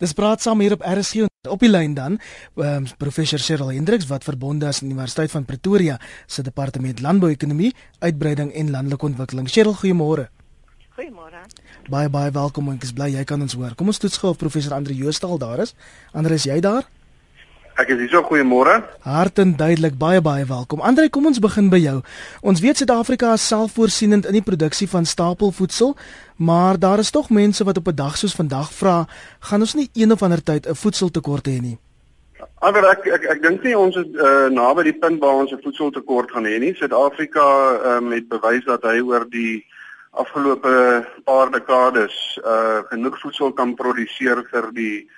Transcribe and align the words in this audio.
Dis 0.00 0.14
praat 0.16 0.40
saam 0.40 0.62
hier 0.64 0.72
op 0.72 0.80
RSG 0.80 1.26
op 1.48 1.60
die 1.60 1.68
lyn 1.68 1.92
dan 1.92 2.14
um, 2.56 2.86
professor 3.00 3.40
Cyril 3.40 3.72
Hendriks 3.74 4.06
wat 4.08 4.24
verbonde 4.24 4.68
is 4.68 4.80
aan 4.80 4.88
die 4.88 4.94
Universiteit 4.94 5.32
van 5.34 5.44
Pretoria 5.44 5.98
se 6.26 6.42
departement 6.42 7.02
landbouekonomie, 7.04 7.74
uitbreiding 7.98 8.52
en 8.56 8.70
landelike 8.72 9.04
ontwikkeling. 9.10 9.50
Cyril, 9.52 9.76
goeiemôre. 9.76 10.30
Goeiemôre. 10.96 11.44
Baie 11.92 12.08
baie 12.08 12.32
welkom 12.32 12.72
en 12.72 12.80
ek 12.80 12.88
is 12.88 12.94
bly 12.96 13.10
jy 13.12 13.26
kan 13.28 13.44
ons 13.44 13.58
hoor. 13.60 13.76
Kom 13.76 13.92
ons 13.92 14.00
toets 14.00 14.16
gou 14.22 14.32
of 14.32 14.40
professor 14.40 14.72
Andre 14.76 14.96
Joostal 14.96 15.36
daar 15.40 15.60
is. 15.66 15.74
Andre, 16.16 16.40
is 16.40 16.48
jy 16.48 16.56
daar? 16.64 16.88
Ek 17.80 17.88
is 17.94 18.00
hier 18.02 18.10
so 18.12 18.20
goeiemôre. 18.28 18.74
Hartend 19.08 19.56
duidelik 19.56 19.94
baie 19.96 20.20
baie 20.20 20.44
welkom. 20.44 20.82
Andre, 20.84 21.08
kom 21.08 21.24
ons 21.30 21.38
begin 21.40 21.70
by 21.72 21.78
jou. 21.80 21.94
Ons 22.44 22.60
weet 22.60 22.76
Suid-Afrika 22.76 23.30
is 23.38 23.46
selfvoorsienend 23.48 24.26
in 24.28 24.36
die 24.36 24.44
produksie 24.44 24.88
van 24.90 25.06
stapelvoedsel, 25.08 25.94
maar 26.36 26.76
daar 26.76 27.00
is 27.00 27.12
tog 27.14 27.30
mense 27.32 27.64
wat 27.64 27.80
op 27.80 27.88
'n 27.88 27.96
dag 27.96 28.18
soos 28.20 28.36
vandag 28.36 28.68
vra, 28.72 29.06
gaan 29.40 29.60
ons 29.60 29.74
nie 29.74 29.88
een 29.94 30.12
of 30.12 30.22
ander 30.22 30.42
tyd 30.42 30.68
'n 30.68 30.74
voedseltekort 30.74 31.46
hê 31.48 31.60
nie? 31.60 31.78
Maar 32.60 32.84
ek 32.84 33.06
ek 33.06 33.24
ek 33.24 33.42
dink 33.42 33.62
nie 33.62 33.78
ons 33.78 33.96
is 33.96 34.06
uh, 34.12 34.48
naby 34.52 34.82
die 34.82 34.98
punt 34.98 35.20
waar 35.20 35.40
ons 35.40 35.52
'n 35.52 35.62
voedseltekort 35.62 36.30
gaan 36.30 36.44
hê 36.44 36.58
nie. 36.58 36.74
Suid-Afrika 36.74 37.46
um, 37.96 38.12
het 38.12 38.28
bewys 38.28 38.64
dat 38.64 38.82
hy 38.82 39.00
oor 39.00 39.24
die 39.30 39.64
afgelope 40.10 41.06
paar 41.24 41.50
dekades 41.50 42.38
uh, 42.44 42.82
genoeg 42.90 43.20
voedsel 43.20 43.52
kan 43.52 43.74
produseer 43.74 44.44
vir 44.50 44.68
die 44.72 45.08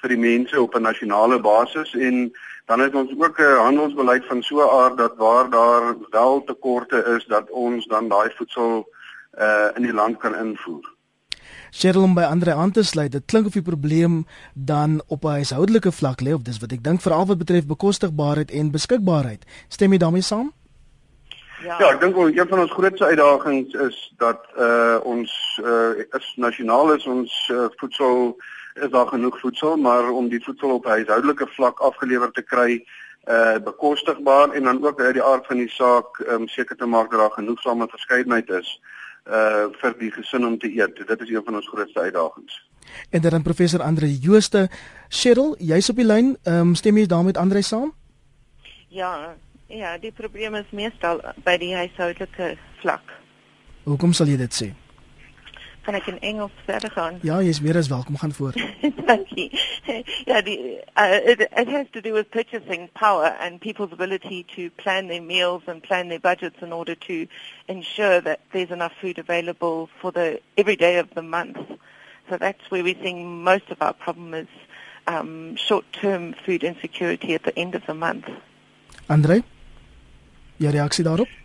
vir 0.00 0.14
die 0.14 0.22
mense 0.22 0.60
op 0.60 0.74
'n 0.74 0.82
nasionale 0.82 1.38
basis 1.40 1.94
en 1.94 2.32
dan 2.70 2.80
het 2.80 2.94
ons 2.94 3.10
ook 3.18 3.38
'n 3.38 3.62
handelsbeleid 3.66 4.24
van 4.26 4.42
so 4.42 4.56
'n 4.56 4.74
aard 4.82 4.96
dat 4.96 5.16
waar 5.16 5.50
daar 5.50 5.96
wel 6.10 6.44
tekorte 6.44 7.04
is 7.16 7.24
dat 7.26 7.50
ons 7.50 7.86
dan 7.86 8.08
daai 8.08 8.30
voedsel 8.36 8.88
uh 9.38 9.68
in 9.74 9.82
die 9.82 9.92
land 9.92 10.18
kan 10.18 10.36
invoer. 10.36 10.94
Cheryl 11.70 12.02
om 12.02 12.14
by 12.14 12.22
ander 12.22 12.52
aan 12.52 12.70
te 12.70 12.82
sluit, 12.82 13.12
dit 13.12 13.24
klink 13.24 13.46
of 13.46 13.52
die 13.52 13.62
probleem 13.62 14.26
dan 14.54 15.02
op 15.06 15.24
'n 15.24 15.28
huishoudelike 15.28 15.92
vlak 15.92 16.20
lê 16.20 16.32
of 16.32 16.42
dis 16.42 16.58
wat 16.58 16.72
ek 16.72 16.82
dink 16.82 17.00
veral 17.00 17.26
wat 17.26 17.38
betref 17.38 17.66
bekostigbaarheid 17.66 18.50
en 18.50 18.70
beskikbaarheid. 18.70 19.44
Stem 19.68 19.92
jy 19.92 19.98
daarmee 19.98 20.22
saam? 20.22 20.52
Ja, 21.62 21.78
ja 21.78 21.90
ek 21.92 22.00
dink 22.00 22.16
een 22.16 22.48
van 22.48 22.60
ons 22.60 22.72
grootste 22.72 23.04
uitdagings 23.04 23.74
is 23.74 24.12
dat 24.16 24.40
uh 24.58 24.98
ons 25.02 25.60
uh 25.64 25.92
is 26.18 26.32
nasionaal 26.36 26.92
is 26.92 27.06
ons 27.06 27.50
uh, 27.52 27.66
voedsel 27.76 28.36
uh 28.36 28.44
is 28.74 28.90
daar 28.90 29.06
genoeg 29.06 29.40
voedsel, 29.40 29.76
maar 29.76 30.10
om 30.10 30.28
die 30.28 30.42
voedsel 30.44 30.70
op 30.70 30.84
huishoudelike 30.84 31.46
vlak 31.46 31.78
afgelewer 31.78 32.30
te 32.30 32.42
kry, 32.42 32.84
uh 33.28 33.58
bekostigbaar 33.64 34.50
en 34.50 34.64
dan 34.64 34.86
ook 34.86 35.00
uit 35.00 35.14
die 35.14 35.22
aard 35.22 35.46
van 35.46 35.56
die 35.56 35.68
saak 35.68 36.20
om 36.26 36.42
um, 36.42 36.48
seker 36.48 36.76
te 36.76 36.86
maak 36.86 37.10
dat 37.10 37.20
daar 37.20 37.30
genoegsame 37.30 37.86
verskeidenheid 37.90 38.48
is 38.50 38.80
uh 39.26 39.68
vir 39.80 39.94
die 39.98 40.10
gesin 40.10 40.46
om 40.46 40.58
te 40.58 40.70
eet. 40.72 41.06
Dit 41.06 41.20
is 41.20 41.30
een 41.30 41.44
van 41.44 41.54
ons 41.54 41.68
grootste 41.68 42.00
uitdagings. 42.00 42.68
En 43.10 43.20
dan 43.20 43.42
professor 43.42 43.82
Andre 43.82 44.18
Jooste, 44.18 44.68
Cheryl, 45.08 45.54
jy's 45.58 45.90
op 45.90 45.96
die 45.96 46.04
lyn. 46.04 46.36
Ehm 46.42 46.60
um, 46.60 46.74
stem 46.74 46.96
jy 46.96 47.06
daarmee 47.06 47.38
Andre 47.38 47.62
saam? 47.62 47.92
Ja, 48.88 49.36
ja, 49.66 49.98
die 49.98 50.12
probleem 50.12 50.54
is 50.54 50.70
meestal 50.70 51.20
by 51.44 51.56
die 51.58 51.74
huishoudelike 51.74 52.56
vlak. 52.80 53.12
Hoekom 53.84 54.12
sal 54.12 54.26
jy 54.26 54.36
dit 54.36 54.54
sê? 54.54 54.72
Kan 55.82 55.94
ek 55.94 56.06
in 56.06 56.20
Engels 56.20 56.52
verder 56.64 56.90
gaan? 56.90 57.18
Ja, 57.22 57.40
jy 57.40 57.48
is 57.48 57.60
meer 57.60 57.76
as 57.76 57.88
welkom 57.88 58.16
gaan 58.16 58.32
voor. 58.32 58.52
Dankie. 59.10 59.50
Ja, 60.24 60.40
die 60.42 60.58
uh, 60.96 61.30
it, 61.32 61.40
it 61.40 61.68
has 61.68 61.86
to 61.92 62.00
do 62.00 62.12
with 62.12 62.30
purchasing 62.30 62.88
power 62.92 63.36
and 63.40 63.60
people's 63.60 63.92
ability 63.92 64.44
to 64.54 64.70
plan 64.82 65.08
their 65.08 65.22
meals 65.22 65.62
and 65.66 65.82
plan 65.82 66.08
their 66.08 66.20
budgets 66.20 66.62
in 66.62 66.72
order 66.72 66.96
to 66.98 67.26
ensure 67.66 68.20
that 68.22 68.38
there's 68.52 68.70
enough 68.70 68.92
food 69.00 69.18
available 69.18 69.88
for 70.00 70.12
the 70.12 70.40
every 70.56 70.76
day 70.76 70.98
of 70.98 71.08
the 71.14 71.22
month. 71.22 71.58
So 72.28 72.36
that's 72.36 72.70
where 72.70 72.82
we're 72.82 73.02
seeing 73.02 73.42
most 73.42 73.70
of 73.70 73.82
our 73.82 73.92
problem 73.92 74.34
is 74.34 74.48
um, 75.06 75.56
short-term 75.56 76.34
food 76.44 76.62
insecurity 76.62 77.34
at 77.34 77.42
the 77.42 77.58
end 77.58 77.74
of 77.74 77.82
the 77.86 77.94
month. 77.94 78.28
Andre, 79.08 79.42
jou 80.56 80.70
reaksie 80.70 81.04
daarop? 81.04 81.39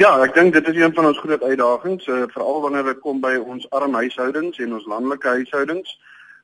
Ja, 0.00 0.14
ek 0.24 0.32
dink 0.32 0.54
dit 0.56 0.68
is 0.68 0.78
een 0.80 0.94
van 0.96 1.06
ons 1.10 1.18
groot 1.20 1.42
uitdagings, 1.42 2.06
uh, 2.08 2.22
veral 2.32 2.60
wanneer 2.64 2.86
dit 2.88 3.00
kom 3.04 3.18
by 3.20 3.34
ons 3.36 3.66
arm 3.76 3.98
huishoudings 3.98 4.56
en 4.64 4.72
ons 4.72 4.86
landelike 4.88 5.28
huishoudings. 5.28 5.90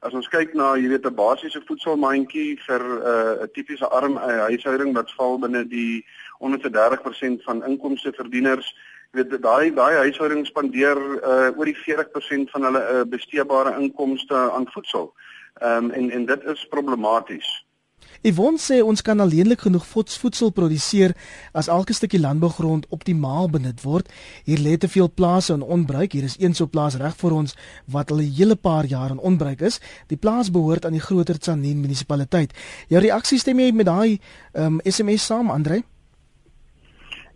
As 0.05 0.13
ons 0.13 0.29
kyk 0.29 0.53
na, 0.53 0.75
jy 0.77 0.91
weet, 0.93 1.07
'n 1.09 1.17
basiese 1.17 1.63
voedselmandjie 1.65 2.61
vir 2.67 2.85
eh, 2.85 3.33
'n 3.33 3.47
uh, 3.47 3.49
tipiese 3.57 3.89
arm 3.89 4.19
uh, 4.21 4.45
huishouding 4.53 4.93
wat 4.93 5.15
val 5.17 5.39
binne 5.39 5.65
die 5.65 6.05
onder 6.39 6.61
30% 6.61 7.43
van 7.49 7.65
inkomste 7.65 8.13
verdieners, 8.13 8.69
jy 9.15 9.25
weet, 9.25 9.41
daai 9.41 9.73
daai 9.73 10.05
huishoudings 10.05 10.53
spandeer 10.53 11.01
uh, 11.25 11.49
oor 11.57 11.65
die 11.65 11.81
40% 11.81 12.53
van 12.53 12.63
hulle 12.63 12.83
uh, 12.85 13.05
besteedbare 13.09 13.73
inkomste 13.81 14.37
aan 14.37 14.69
voedsel. 14.69 15.15
Ehm 15.63 15.85
um, 15.85 15.91
en 15.91 16.11
en 16.11 16.27
dit 16.27 16.45
is 16.45 16.69
problematies. 16.69 17.66
Yvonne 18.27 18.59
sê 18.59 18.81
ons 18.83 19.03
kan 19.07 19.21
alleenlik 19.23 19.61
genoeg 19.63 19.85
voedsel 19.87 20.51
produseer 20.51 21.13
as 21.55 21.69
elke 21.71 21.95
stukkie 21.95 22.19
landbougrond 22.19 22.89
optimaal 22.91 23.47
benut 23.53 23.85
word. 23.87 24.11
Hier 24.49 24.59
lê 24.59 24.73
te 24.83 24.91
veel 24.91 25.07
plase 25.15 25.55
in 25.55 25.63
onbruik. 25.63 26.17
Hier 26.17 26.27
is 26.27 26.35
een 26.43 26.57
so 26.59 26.67
plaas 26.67 26.97
reg 26.99 27.15
vir 27.21 27.37
ons 27.39 27.55
wat 27.87 28.11
al 28.11 28.19
'n 28.19 28.35
hele 28.39 28.57
paar 28.57 28.85
jaar 28.85 29.11
in 29.11 29.23
onbruik 29.23 29.61
is. 29.61 29.81
Die 30.09 30.19
plaas 30.19 30.51
behoort 30.51 30.85
aan 30.85 30.99
die 30.99 31.07
groter 31.09 31.39
Tsanin 31.39 31.81
munisipaliteit. 31.81 32.51
Jou 32.89 33.01
reaksie 33.01 33.39
stem 33.39 33.61
jy 33.61 33.71
met 33.73 33.87
daai 33.87 34.19
um, 34.55 34.81
ehm, 34.81 34.91
SMS 34.91 35.27
saam, 35.27 35.51
Andre? 35.51 35.83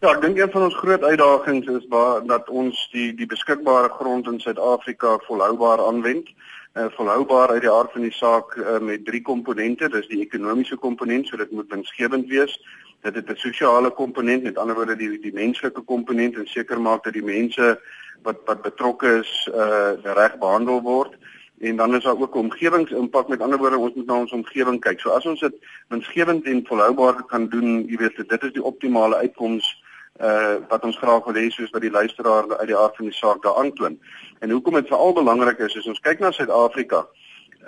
Ja, 0.00 0.11
ek 0.11 0.23
dink 0.23 0.39
een 0.39 0.50
van 0.50 0.62
ons 0.62 0.77
groot 0.77 1.03
uitdagings 1.03 1.67
is 1.67 1.87
waar 1.89 2.27
dat 2.27 2.49
ons 2.49 2.89
die 2.93 3.15
die 3.15 3.27
beskikbare 3.27 3.89
grond 3.89 4.27
in 4.27 4.41
Suid-Afrika 4.41 5.19
volhoubaar 5.29 5.87
aanwend 5.87 6.29
uh, 6.75 6.86
volhoubaar 6.91 7.48
uit 7.48 7.60
die 7.60 7.70
aard 7.70 7.92
van 7.92 8.00
die 8.00 8.12
saak 8.12 8.54
uh, 8.56 8.78
met 8.78 9.04
drie 9.04 9.22
komponente. 9.22 9.88
Dis 9.88 10.08
die 10.08 10.20
ekonomiese 10.20 10.76
komponent, 10.76 11.26
so 11.26 11.36
dit 11.36 11.50
moet 11.50 11.70
winsgewend 11.72 12.28
wees. 12.28 12.58
Dit 13.03 13.14
het 13.14 13.31
'n 13.31 13.36
sosiale 13.36 13.91
komponent, 13.91 14.42
met 14.42 14.58
ander 14.58 14.75
woorde 14.75 14.97
die 14.97 15.19
die 15.20 15.32
menslike 15.32 15.81
komponent 15.81 16.36
en 16.36 16.47
seker 16.47 16.81
maak 16.81 17.04
dat 17.04 17.12
die 17.12 17.25
mense 17.25 17.81
wat 18.22 18.38
wat 18.44 18.62
betrokke 18.62 19.19
is, 19.19 19.48
uh 19.54 19.92
reg 20.03 20.38
behandel 20.38 20.82
word. 20.82 21.16
En 21.60 21.76
dan 21.76 21.94
is 21.94 22.03
daar 22.03 22.20
ook 22.20 22.34
omgewingsimpak. 22.34 23.28
Met 23.28 23.41
ander 23.41 23.58
woorde, 23.58 23.78
ons 23.78 23.94
moet 23.94 24.06
na 24.06 24.14
ons 24.14 24.32
omgewing 24.32 24.81
kyk. 24.81 25.00
So 25.00 25.10
as 25.10 25.26
ons 25.26 25.41
dit 25.41 25.54
winsgewend 25.88 26.44
en 26.44 26.66
volhoubaar 26.66 27.25
kan 27.25 27.48
doen, 27.48 27.84
jy 27.88 27.97
weet, 27.97 28.28
dit 28.28 28.42
is 28.42 28.52
die 28.52 28.64
optimale 28.64 29.16
uitkoms 29.16 29.80
uh 30.20 30.56
wat 30.69 30.84
ons 30.84 30.98
graag 30.98 31.25
wil 31.25 31.34
hê 31.34 31.48
soos 31.50 31.70
wat 31.70 31.82
die 31.82 31.91
luisteraar 31.91 32.48
uit 32.58 32.69
die 32.69 32.76
aard 32.76 32.97
van 32.97 33.08
die 33.08 33.16
saak 33.16 33.42
daar 33.42 33.56
aanklim. 33.56 33.98
En 34.41 34.50
hoekom 34.50 34.75
dit 34.75 34.88
veral 34.88 35.12
belangrik 35.12 35.58
is, 35.58 35.75
is 35.75 35.86
ons 35.86 36.00
kyk 36.00 36.20
na 36.20 36.31
Suid-Afrika. 36.31 37.06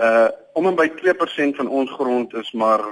Uh 0.00 0.28
om 0.52 0.66
en 0.66 0.76
by 0.76 0.88
2% 1.00 1.56
van 1.56 1.68
ons 1.68 1.90
grond 1.90 2.34
is 2.34 2.52
maar 2.52 2.84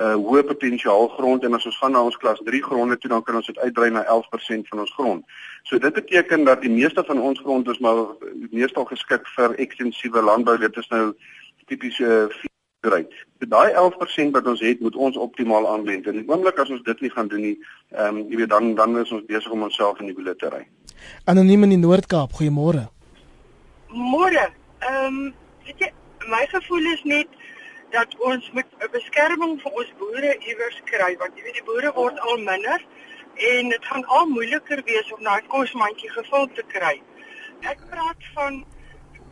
uh 0.00 0.14
hoë 0.16 0.46
potensiaal 0.48 1.08
grond 1.18 1.44
en 1.44 1.54
as 1.54 1.66
ons 1.68 1.78
gaan 1.78 1.92
na 1.92 2.02
ons 2.02 2.16
klas 2.16 2.40
3 2.44 2.62
gronde 2.64 2.96
toe 2.98 3.10
dan 3.10 3.22
kan 3.22 3.36
ons 3.36 3.46
dit 3.46 3.58
uitbrei 3.58 3.90
na 3.90 4.04
11% 4.04 4.68
van 4.70 4.80
ons 4.84 4.94
grond. 4.96 5.24
So 5.68 5.78
dit 5.78 5.92
beteken 5.92 6.44
dat 6.44 6.62
die 6.64 6.72
meeste 6.72 7.04
van 7.04 7.20
ons 7.20 7.40
grond 7.40 7.68
is 7.68 7.78
maar 7.78 8.16
meestal 8.50 8.84
geskik 8.84 9.28
vir 9.36 9.58
ekstensiewe 9.60 10.22
landbou. 10.22 10.56
Dit 10.58 10.76
is 10.76 10.88
nou 10.88 11.12
tipiese 11.66 12.30
ry. 12.90 13.06
So 13.38 13.46
daai 13.46 13.72
11% 13.74 14.30
wat 14.34 14.46
ons 14.46 14.60
het, 14.60 14.80
moet 14.80 14.96
ons 14.96 15.16
optimaal 15.16 15.68
aanwend. 15.68 16.06
En 16.06 16.22
oomblik 16.26 16.58
as 16.58 16.70
ons 16.70 16.82
dit 16.82 17.00
nie 17.00 17.10
gaan 17.10 17.28
doen 17.28 17.40
nie, 17.40 17.58
ehm 17.90 18.16
um, 18.16 18.24
jy 18.30 18.42
weet 18.42 18.50
dan 18.50 18.74
dan 18.74 18.98
is 18.98 19.12
ons 19.12 19.26
besig 19.26 19.50
om 19.50 19.62
onsself 19.62 20.00
in 20.00 20.10
die 20.10 20.16
wiele 20.16 20.34
te 20.36 20.50
ry. 20.50 20.64
Anoniem 21.24 21.62
in 21.62 21.76
die 21.76 21.82
Noord-Kaap, 21.82 22.32
goeiemôre. 22.38 22.88
Môre. 23.88 24.48
Ehm 24.80 25.06
um, 25.06 25.34
weet 25.66 25.86
jy, 25.86 25.92
my 26.26 26.42
gevoel 26.50 26.90
is 26.94 27.02
net 27.04 27.28
dat 27.92 28.18
ons 28.18 28.50
moet 28.52 28.66
'n 28.80 28.90
beskerming 28.90 29.60
vir 29.62 29.72
ons 29.72 29.92
boere 29.98 30.36
iewers 30.48 30.80
kry 30.84 31.16
want 31.18 31.36
jy 31.36 31.42
weet 31.44 31.58
die 31.60 31.68
boere 31.70 31.92
word 31.94 32.18
al 32.20 32.38
minder 32.38 32.80
en 33.34 33.68
dit 33.68 33.84
gaan 33.84 34.04
al 34.06 34.26
moeiliker 34.26 34.82
wees 34.84 35.12
om 35.12 35.22
daai 35.24 35.42
kosmandjie 35.48 36.10
gevul 36.10 36.46
te 36.54 36.62
kry. 36.66 37.02
Ek 37.60 37.78
praat 37.90 38.22
van 38.34 38.64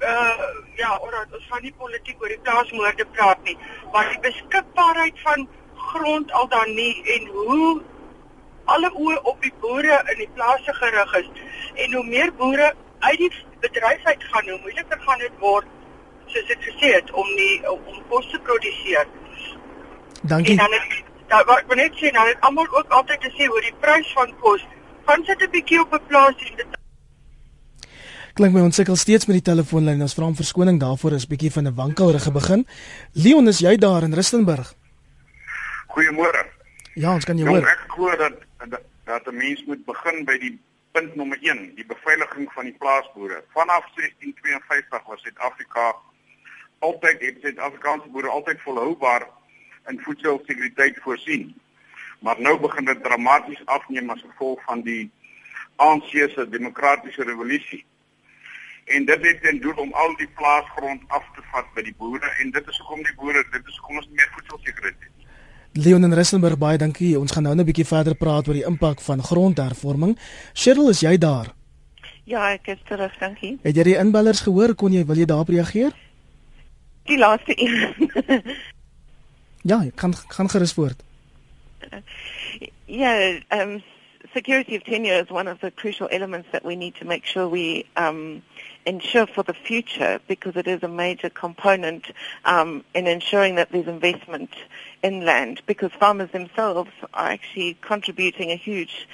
uh 0.01 0.49
ja, 0.77 0.99
oor 1.05 1.27
ons 1.33 1.47
van 1.49 1.63
die 1.63 1.75
politiek 1.77 2.23
oor 2.23 2.29
die 2.33 2.41
plaasmoorde 2.43 3.07
praat 3.17 3.43
nie, 3.45 3.57
maar 3.93 4.09
die 4.09 4.21
beskikbaarheid 4.21 5.19
van 5.25 5.49
grond 5.93 6.33
al 6.33 6.49
dan 6.49 6.75
nie 6.75 7.03
en 7.17 7.27
hoe 7.27 7.83
alle 8.65 8.91
oë 8.95 9.19
op 9.33 9.43
die 9.43 9.53
boere 9.61 9.99
in 10.13 10.23
die 10.23 10.31
plase 10.35 10.75
gerig 10.79 11.15
is 11.21 11.29
en 11.75 11.93
hoe 11.93 12.05
meer 12.07 12.33
boere 12.33 12.73
uit 12.99 13.19
die 13.19 13.31
bedryf 13.61 14.05
uit 14.05 14.25
gaan, 14.25 14.49
hoe 14.49 14.61
moeiliker 14.65 15.01
gaan 15.07 15.19
dit 15.19 15.39
word 15.45 15.69
soos 16.33 16.51
ek 16.55 16.67
gesê 16.69 16.93
het 16.95 17.11
om 17.11 17.31
die 17.37 17.55
om 17.71 18.03
kos 18.09 18.29
te 18.31 18.39
produseer. 18.49 19.07
Dankie. 20.23 20.59
En 20.59 20.65
dan 20.65 20.77
het, 20.79 21.01
da, 21.33 21.45
wat 21.49 21.65
ek 21.65 21.75
net 21.81 21.97
sê, 21.99 22.13
dan 22.15 22.29
het 22.29 22.45
almal 22.47 22.69
ook 22.71 22.93
altyd 23.01 23.25
gesê 23.31 23.49
oor 23.51 23.65
die 23.67 23.75
prys 23.83 24.13
van 24.19 24.35
kos. 24.45 24.67
Gaan 25.09 25.25
sit 25.25 25.43
'n 25.43 25.51
bietjie 25.51 25.81
op 25.81 25.95
'n 25.95 26.07
plaas 26.07 26.47
en 26.47 26.57
dit 26.57 26.80
Klink 28.41 28.55
my 28.57 28.63
ons 28.65 28.79
sukkel 28.79 28.97
steeds 28.97 29.27
met 29.29 29.37
die 29.37 29.45
telefoonlyn. 29.45 30.01
Ons 30.01 30.15
vra 30.17 30.25
om 30.31 30.37
verskoning 30.39 30.79
daarvoor 30.81 31.13
is 31.13 31.27
bietjie 31.29 31.51
van 31.53 31.67
'n 31.69 31.75
wankelrige 31.77 32.31
begin. 32.33 32.65
Leon, 33.13 33.49
is 33.49 33.59
jy 33.61 33.77
daar 33.77 34.03
in 34.03 34.15
Rustenburg? 34.15 34.73
Goeiemôre. 35.93 36.47
Ja, 36.95 37.13
ons 37.13 37.25
kan 37.25 37.37
jou 37.37 37.47
Jong, 37.51 37.61
hoor. 37.61 37.69
Ek 37.69 37.85
glo 37.89 38.17
dat 38.17 38.33
dat 39.05 39.27
'n 39.27 39.37
mens 39.37 39.65
moet 39.67 39.85
begin 39.85 40.25
by 40.25 40.39
die 40.39 40.59
punt 40.93 41.15
nommer 41.17 41.39
1, 41.43 41.75
die 41.75 41.85
beveiliging 41.85 42.53
van 42.53 42.65
die 42.65 42.77
plaasboere. 42.79 43.45
Vanaf 43.53 43.85
1652 43.95 45.03
was 45.07 45.21
Suid-Afrika 45.21 45.95
altyd 46.79 47.21
het 47.21 47.37
Suid-Afrikaanse 47.41 48.09
boere 48.09 48.29
altyd 48.29 48.61
volhoubaar 48.61 49.29
in 49.89 50.01
voedselsekuriteit 50.01 50.99
voorsien. 51.03 51.61
Maar 52.21 52.41
nou 52.41 52.61
begin 52.61 52.85
dit 52.85 53.03
dramaties 53.03 53.67
afneem 53.67 54.11
as 54.11 54.25
gevolg 54.31 54.65
van 54.65 54.81
die 54.81 55.11
ANC 55.77 56.09
se 56.09 56.49
demokratiese 56.49 57.23
revolusie. 57.23 57.85
En 58.97 59.05
dit 59.07 59.27
het 59.27 59.43
ten 59.43 59.61
doel 59.63 59.77
om 59.85 59.93
al 59.93 60.17
die 60.19 60.29
plaasgrond 60.39 61.03
af 61.09 61.27
te 61.35 61.43
vat 61.53 61.67
by 61.75 61.83
die 61.87 61.95
boere 61.99 62.31
en 62.43 62.51
dit 62.51 62.69
is 62.69 62.79
hoekom 62.83 63.03
die 63.07 63.15
boere, 63.21 63.45
dit 63.53 63.67
is 63.67 63.79
hoekom 63.79 64.01
ons 64.03 64.09
nie 64.11 64.19
meer 64.19 64.33
voedselsekuriteit 64.35 65.07
het. 65.07 65.21
Leon 65.79 66.05
en 66.05 66.15
Rissenburg 66.19 66.59
baie 66.59 66.79
dankie. 66.79 67.15
Ons 67.19 67.33
gaan 67.33 67.47
nou 67.47 67.55
net 67.55 67.65
'n 67.65 67.71
bietjie 67.71 67.87
verder 67.87 68.15
praat 68.15 68.49
oor 68.49 68.59
die 68.59 68.67
impak 68.67 69.01
van 69.01 69.23
grondhervorming. 69.23 70.19
Cheryl, 70.53 70.89
is 70.91 71.01
jy 71.01 71.19
daar? 71.19 71.55
Ja, 72.25 72.51
ek 72.53 72.67
is 72.67 72.83
terug, 72.85 73.19
dankie. 73.19 73.59
Het 73.63 73.77
jy 73.77 73.83
die 73.83 73.97
inbellers 73.99 74.41
gehoor? 74.41 74.75
Kon 74.75 74.93
jy 74.93 75.05
wil 75.07 75.17
jy 75.17 75.25
daarop 75.25 75.49
reageer? 75.49 75.93
Die 77.05 77.19
laaste 77.19 77.55
een. 77.57 78.11
ja, 79.71 79.83
ek 79.87 79.97
kan 79.97 80.15
gaan 80.15 80.49
gerus 80.49 80.73
voort. 80.73 81.03
Yeah, 82.87 83.41
um 83.51 83.83
security 84.33 84.77
of 84.77 84.83
tenure 84.83 85.23
is 85.23 85.31
one 85.31 85.51
of 85.51 85.59
the 85.61 85.71
crucial 85.71 86.09
elements 86.11 86.49
that 86.53 86.65
we 86.65 86.77
need 86.77 86.95
to 86.95 87.05
make 87.05 87.27
sure 87.27 87.49
we 87.49 87.87
um 87.97 88.43
ensure 88.87 89.27
for 89.27 89.43
the 89.43 89.55
future 89.55 90.21
because 90.27 90.57
it 90.57 90.67
is 90.67 90.83
a 90.83 90.89
major 90.89 91.29
component 91.29 92.07
um 92.45 92.83
in 92.95 93.07
ensuring 93.07 93.55
that 93.57 93.71
there's 93.71 93.87
investment 93.87 94.51
in 95.03 95.25
land 95.25 95.61
because 95.67 95.93
farmers 95.93 96.31
themselves 96.31 96.91
are 97.15 97.29
actually 97.29 97.77
contributing 97.83 98.51
a 98.51 98.57
huge 98.57 99.07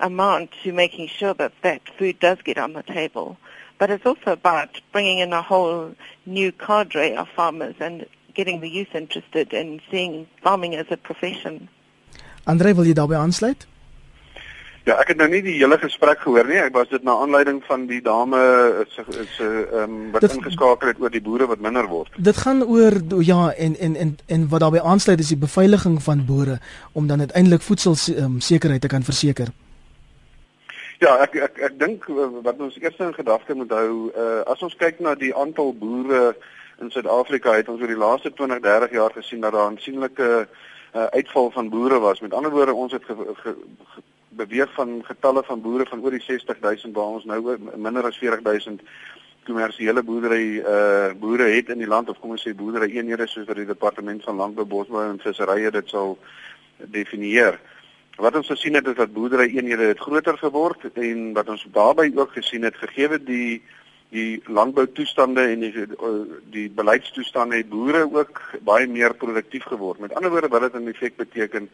amount 0.00 0.50
to 0.62 0.72
making 0.72 1.08
sure 1.08 1.34
that 1.34 1.52
that 1.62 1.80
food 1.98 2.18
does 2.20 2.38
get 2.42 2.58
on 2.58 2.72
the 2.72 2.82
table. 2.82 3.36
But 3.78 3.90
it's 3.90 4.06
also 4.06 4.32
about 4.32 4.80
bringing 4.92 5.18
in 5.18 5.32
a 5.32 5.42
whole 5.42 5.94
new 6.26 6.52
cadre 6.52 7.16
of 7.16 7.28
farmers 7.28 7.74
and 7.80 8.06
getting 8.34 8.60
the 8.60 8.68
youth 8.68 8.94
interested 8.94 9.52
in 9.52 9.80
seeing 9.90 10.26
farming 10.42 10.74
as 10.74 10.86
a 10.90 10.96
profession. 10.96 11.68
Andre, 12.46 12.72
wil 12.72 12.84
jy 12.84 12.94
daarbey 12.94 13.16
aansluit? 13.18 13.66
Ja, 14.84 14.98
ek 15.00 15.14
het 15.14 15.16
nou 15.16 15.30
nie 15.32 15.40
die 15.40 15.54
hele 15.56 15.78
gesprek 15.80 16.20
gehoor 16.20 16.44
nie. 16.44 16.58
Ek 16.60 16.74
was 16.76 16.90
dit 16.92 17.04
na 17.06 17.14
aanleiding 17.24 17.62
van 17.64 17.86
die 17.88 18.02
dame 18.04 18.40
is 18.82 18.98
is 19.16 19.38
ehm 19.40 19.78
um, 19.80 19.94
wat 20.12 20.26
dit, 20.26 20.34
ingeskakel 20.36 20.90
het 20.90 21.00
oor 21.00 21.12
die 21.14 21.22
boere 21.24 21.48
wat 21.48 21.62
minder 21.64 21.88
word. 21.88 22.12
Dit 22.20 22.36
gaan 22.36 22.60
oor 22.62 22.98
ja 23.24 23.54
en 23.56 23.78
en 23.80 23.96
en 23.96 24.16
en 24.26 24.48
wat 24.52 24.60
daarbey 24.60 24.82
aansluit 24.84 25.24
is 25.24 25.32
die 25.32 25.40
beveiliging 25.40 26.02
van 26.02 26.26
boere 26.28 26.58
om 26.92 27.06
dan 27.06 27.24
uiteindelik 27.24 27.62
voedsel 27.62 27.96
um, 28.16 28.40
sekerheid 28.40 28.80
te 28.80 28.92
kan 28.92 29.02
verseker. 29.02 29.48
Ja, 31.00 31.16
ek 31.24 31.34
ek 31.48 31.58
ek 31.70 31.78
dink 31.80 32.04
eh, 32.08 32.28
wat 32.44 32.60
ons 32.60 32.76
eers 32.80 33.00
in 33.00 33.14
gedagte 33.14 33.56
moet 33.56 33.72
hou, 33.72 34.12
uh, 34.12 34.42
as 34.52 34.62
ons 34.62 34.76
kyk 34.76 35.00
na 35.00 35.14
die 35.18 35.34
aantal 35.34 35.72
boere 35.74 36.34
in 36.80 36.90
Suid-Afrika, 36.90 37.56
het 37.56 37.68
ons 37.72 37.80
oor 37.80 37.90
die 37.90 37.98
laaste 37.98 38.30
20, 38.32 38.60
30 38.60 38.94
jaar 39.00 39.16
gesien 39.16 39.40
dat 39.40 39.52
daar 39.52 39.70
'n 39.70 39.74
aansienlike 39.74 40.28
uh, 40.94 41.04
uitval 41.16 41.50
van 41.50 41.68
boere 41.68 41.98
was. 41.98 42.20
Met 42.20 42.34
ander 42.34 42.50
woorde, 42.50 42.74
ons 42.74 42.92
het 42.92 43.04
ge, 43.04 43.14
ge, 43.16 43.54
ge, 43.94 44.02
beweeg 44.36 44.72
van 44.74 45.02
getalle 45.04 45.42
van 45.44 45.60
boere 45.60 45.86
van 45.86 46.02
oor 46.02 46.10
die 46.10 46.22
60000 46.22 46.94
waar 46.94 47.18
ons 47.18 47.24
nou 47.24 47.58
minder 47.76 48.06
as 48.06 48.18
40000 48.18 48.82
kommersiële 49.44 50.02
boerdery 50.02 50.46
uh 50.58 51.12
boere 51.20 51.50
het 51.52 51.68
in 51.68 51.82
die 51.82 51.90
land 51.90 52.08
of 52.08 52.18
kom 52.20 52.34
ons 52.36 52.44
sê 52.46 52.54
boerdery 52.56 52.90
eenhede 52.96 53.26
soos 53.28 53.46
wat 53.46 53.60
die 53.60 53.68
departement 53.68 54.24
van 54.24 54.40
landbou, 54.40 54.64
bosbou 54.64 55.04
en 55.04 55.20
visserye 55.22 55.70
dit 55.70 55.88
sal 55.92 56.18
definieer. 56.96 57.60
Wat 58.16 58.36
ons 58.38 58.50
gesien 58.52 58.78
het 58.78 58.86
is 58.86 58.98
dat 58.98 59.12
boerdery 59.12 59.48
eenhede 59.50 59.90
het 59.90 60.02
groter 60.02 60.38
geword 60.38 60.86
en 60.94 61.32
wat 61.34 61.48
ons 61.48 61.66
daarbey 61.74 62.12
ook 62.14 62.36
gesien 62.38 62.62
het 62.62 62.78
gegee 62.82 63.18
die 63.18 63.62
die 64.14 64.42
landboutoestande 64.46 65.42
en 65.50 65.64
die 65.64 65.86
die 66.54 66.68
beleidstoestande 66.70 67.56
het 67.56 67.68
boere 67.68 68.04
ook 68.06 68.40
baie 68.62 68.86
meer 68.86 69.14
produktief 69.14 69.64
geword. 69.66 69.98
Met 69.98 70.14
ander 70.14 70.30
woorde 70.30 70.48
wat 70.52 70.68
dit 70.68 70.80
in 70.80 70.92
effek 70.92 71.16
beteken 71.16 71.68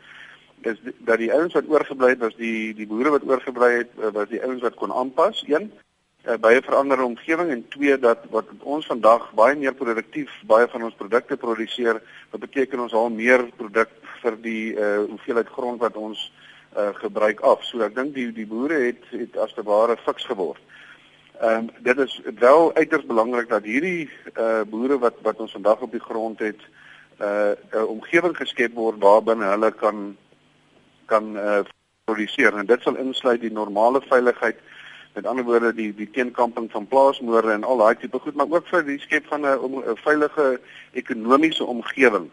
is 0.63 0.81
dat 0.99 1.19
die 1.19 1.33
ouens 1.33 1.55
wat 1.55 1.69
oorgebly 1.69 2.09
het 2.09 2.19
was 2.19 2.37
die 2.37 2.75
die 2.75 2.87
boere 2.87 3.11
wat 3.11 3.25
oorgebly 3.29 3.71
het 3.77 3.91
eh, 3.99 4.13
was 4.13 4.29
die 4.29 4.43
ouens 4.43 4.63
wat 4.63 4.75
kon 4.75 4.93
aanpas. 4.93 5.45
Een 5.47 5.71
uh, 6.29 6.37
by 6.37 6.53
'n 6.55 6.63
veranderde 6.63 7.05
omgewing. 7.05 7.51
En 7.51 7.69
twee 7.69 7.99
dat 7.99 8.19
wat 8.31 8.47
ons 8.59 8.87
vandag 8.87 9.33
baie 9.35 9.57
meer 9.57 9.75
produktief 9.75 10.31
baie 10.47 10.69
van 10.69 10.83
ons 10.83 10.95
produkte 10.95 11.37
produseer 11.37 12.03
wat 12.31 12.41
beteken 12.41 12.81
ons 12.81 12.93
haal 12.93 13.11
meer 13.11 13.49
produk 13.57 13.91
vir 14.23 14.37
die 14.41 14.75
uh, 14.75 14.99
hoeveelheid 15.09 15.49
grond 15.49 15.81
wat 15.81 15.97
ons 15.97 16.33
uh, 16.77 16.89
gebruik 16.93 17.41
af. 17.41 17.65
So 17.65 17.81
ek 17.81 17.95
dink 17.95 18.15
die 18.15 18.33
die 18.33 18.47
boere 18.47 18.75
het 18.75 19.05
het 19.11 19.37
as 19.37 19.55
te 19.55 19.63
ware 19.63 19.97
fiks 19.97 20.25
geword. 20.25 20.61
Ehm 21.41 21.57
um, 21.57 21.71
dit 21.81 21.99
is 21.99 22.21
wel 22.39 22.75
uiters 22.75 23.07
belangrik 23.07 23.49
dat 23.49 23.65
hierdie 23.65 24.11
uh, 24.37 24.61
boere 24.69 24.99
wat 24.99 25.17
wat 25.23 25.41
ons 25.41 25.53
vandag 25.53 25.81
op 25.81 25.93
die 25.93 26.07
grond 26.09 26.39
het 26.39 26.61
'n 27.21 27.57
uh, 27.77 27.85
omgewing 27.85 28.37
geskep 28.37 28.75
word 28.75 29.01
waarbinne 29.01 29.45
hulle 29.45 29.71
kan 29.73 30.17
kan 31.11 31.33
uh, 31.37 31.61
produseer 32.09 32.57
en 32.59 32.67
dit 32.67 32.83
sal 32.87 32.99
insluit 33.05 33.41
die 33.43 33.53
normale 33.53 34.03
veiligheid 34.09 34.59
met 35.15 35.27
ander 35.27 35.45
woorde 35.45 35.73
die 35.75 35.91
die 35.95 36.09
teenkamping 36.17 36.69
van 36.71 36.87
plaasmoorde 36.87 37.53
en 37.53 37.67
al 37.67 37.83
daai 37.83 37.97
tipe 37.99 38.19
goed 38.25 38.39
maar 38.39 38.51
ook 38.51 38.69
vir 38.71 38.87
die 38.87 38.99
skep 39.03 39.27
van 39.33 39.47
'n 39.47 39.97
veilige 40.05 40.47
ekonomiese 41.03 41.65
omgewing 41.65 42.31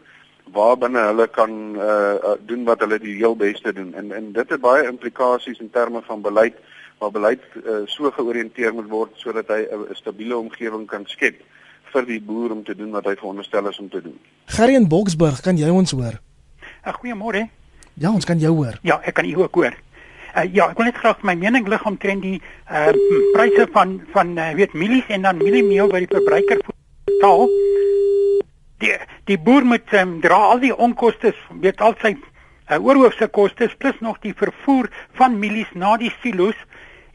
waarbinne 0.54 1.04
hulle 1.10 1.28
kan 1.28 1.52
uh, 1.76 2.38
doen 2.46 2.64
wat 2.64 2.80
hulle 2.80 3.00
die 3.00 3.16
heel 3.16 3.36
beste 3.36 3.74
doen 3.74 3.94
en 3.94 4.12
en 4.12 4.32
dit 4.32 4.50
het 4.50 4.62
baie 4.62 4.88
implikasies 4.88 5.60
in 5.60 5.70
terme 5.70 6.02
van 6.02 6.22
beleid 6.22 6.56
waar 7.00 7.12
beleid 7.12 7.44
uh, 7.56 7.84
so 7.86 8.12
georiënteer 8.12 8.74
moet 8.74 8.90
word 8.90 9.12
sodat 9.16 9.48
hy 9.48 9.62
'n 9.70 9.96
stabiele 9.96 10.38
omgewing 10.38 10.88
kan 10.88 11.06
skep 11.06 11.42
vir 11.94 12.06
die 12.06 12.22
boer 12.22 12.52
om 12.52 12.64
te 12.64 12.76
doen 12.76 12.92
wat 12.92 13.06
hy 13.06 13.16
veronderstel 13.16 13.70
is 13.70 13.80
om 13.80 13.90
te 13.90 14.02
doen. 14.02 14.18
Gerrie 14.46 14.76
in 14.76 14.88
Boksburg, 14.88 15.42
kan 15.42 15.58
jy 15.58 15.70
ons 15.70 15.92
hoor? 15.92 16.20
Goeiemôre. 17.00 17.48
Ja, 17.98 18.12
ons 18.14 18.28
kan 18.30 18.38
jou 18.38 18.52
hoor. 18.54 18.76
Ja, 18.86 19.00
ek 19.02 19.16
kan 19.18 19.26
u 19.26 19.34
ook 19.42 19.58
hoor. 19.58 19.74
Uh, 20.38 20.46
ja, 20.54 20.70
ek 20.70 20.78
wil 20.78 20.86
net 20.86 21.02
graag 21.02 21.18
my 21.26 21.34
mening 21.34 21.66
lig 21.66 21.82
omtrent 21.90 22.22
die 22.22 22.38
uh 22.70 22.94
pryse 23.34 23.66
van 23.74 24.06
van 24.14 24.38
uh, 24.38 24.54
weet 24.60 24.78
mielies 24.78 25.10
en 25.10 25.26
dan 25.26 25.42
mieliemeel 25.42 25.90
by 25.90 26.04
die 26.04 26.12
verbruiker 26.12 26.62
betaal. 27.10 27.50
Die 28.84 28.94
die 29.26 29.40
boer 29.42 29.66
moet 29.66 29.90
um, 29.98 30.22
dra 30.22 30.38
al 30.52 30.62
die 30.62 30.76
onkoste, 30.76 31.34
weet 31.64 31.82
al 31.82 31.96
sy 32.04 32.14
uh, 32.14 32.78
oorhoofse 32.78 33.28
kostes 33.34 33.74
plus 33.82 33.98
nog 34.06 34.22
die 34.22 34.38
vervoer 34.38 34.94
van 35.18 35.42
mielies 35.42 35.74
na 35.74 35.98
die 35.98 36.14
silo's 36.22 36.60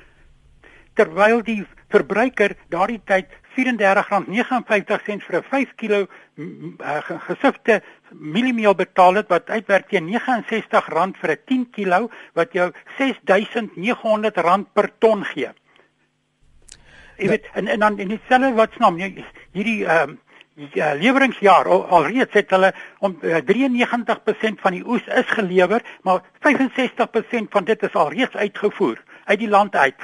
terwyl 0.95 1.41
die 1.43 1.65
verbruiker 1.93 2.55
daardie 2.73 3.01
tyd 3.05 3.27
R34.59 3.55 5.23
vir 5.23 5.35
'n 5.39 5.43
5 5.49 5.75
kg 5.79 5.93
uh, 5.99 7.01
gesifte 7.27 7.81
mieliemeel 8.11 8.75
betaal 8.75 9.15
het 9.21 9.29
wat 9.29 9.49
uitwerk 9.49 9.87
teen 9.89 10.09
R69 10.11 11.15
vir 11.21 11.31
'n 11.31 11.37
10 11.45 11.69
kg 11.71 12.09
wat 12.33 12.53
jou 12.53 12.71
R6900 12.99 14.65
per 14.73 14.89
ton 14.99 15.23
gee. 15.23 15.49
Jy 17.17 17.27
weet 17.29 17.45
en 17.53 17.67
en 17.67 17.79
dan 17.79 17.99
in 17.99 18.07
dieselfde 18.07 18.53
wat 18.53 18.73
snaam 18.75 18.99
hierdie 18.99 19.85
ehm 19.85 20.09
um, 20.09 20.19
Ja, 20.55 20.93
leweringsjaar 20.93 21.67
al, 21.67 21.81
alreeds 21.91 22.33
het 22.33 22.49
hulle 22.49 22.73
om 23.03 23.17
uh, 23.21 23.41
93% 23.43 24.61
van 24.63 24.71
die 24.71 24.85
oes 24.87 25.03
is 25.03 25.27
gelewer, 25.27 25.83
maar 26.01 26.21
65% 26.39 27.51
van 27.51 27.63
dit 27.63 27.83
is 27.83 27.93
alreeds 27.93 28.35
uitgevoer 28.35 29.03
uit 29.25 29.39
die 29.39 29.49
land 29.49 29.75
uit. 29.75 29.99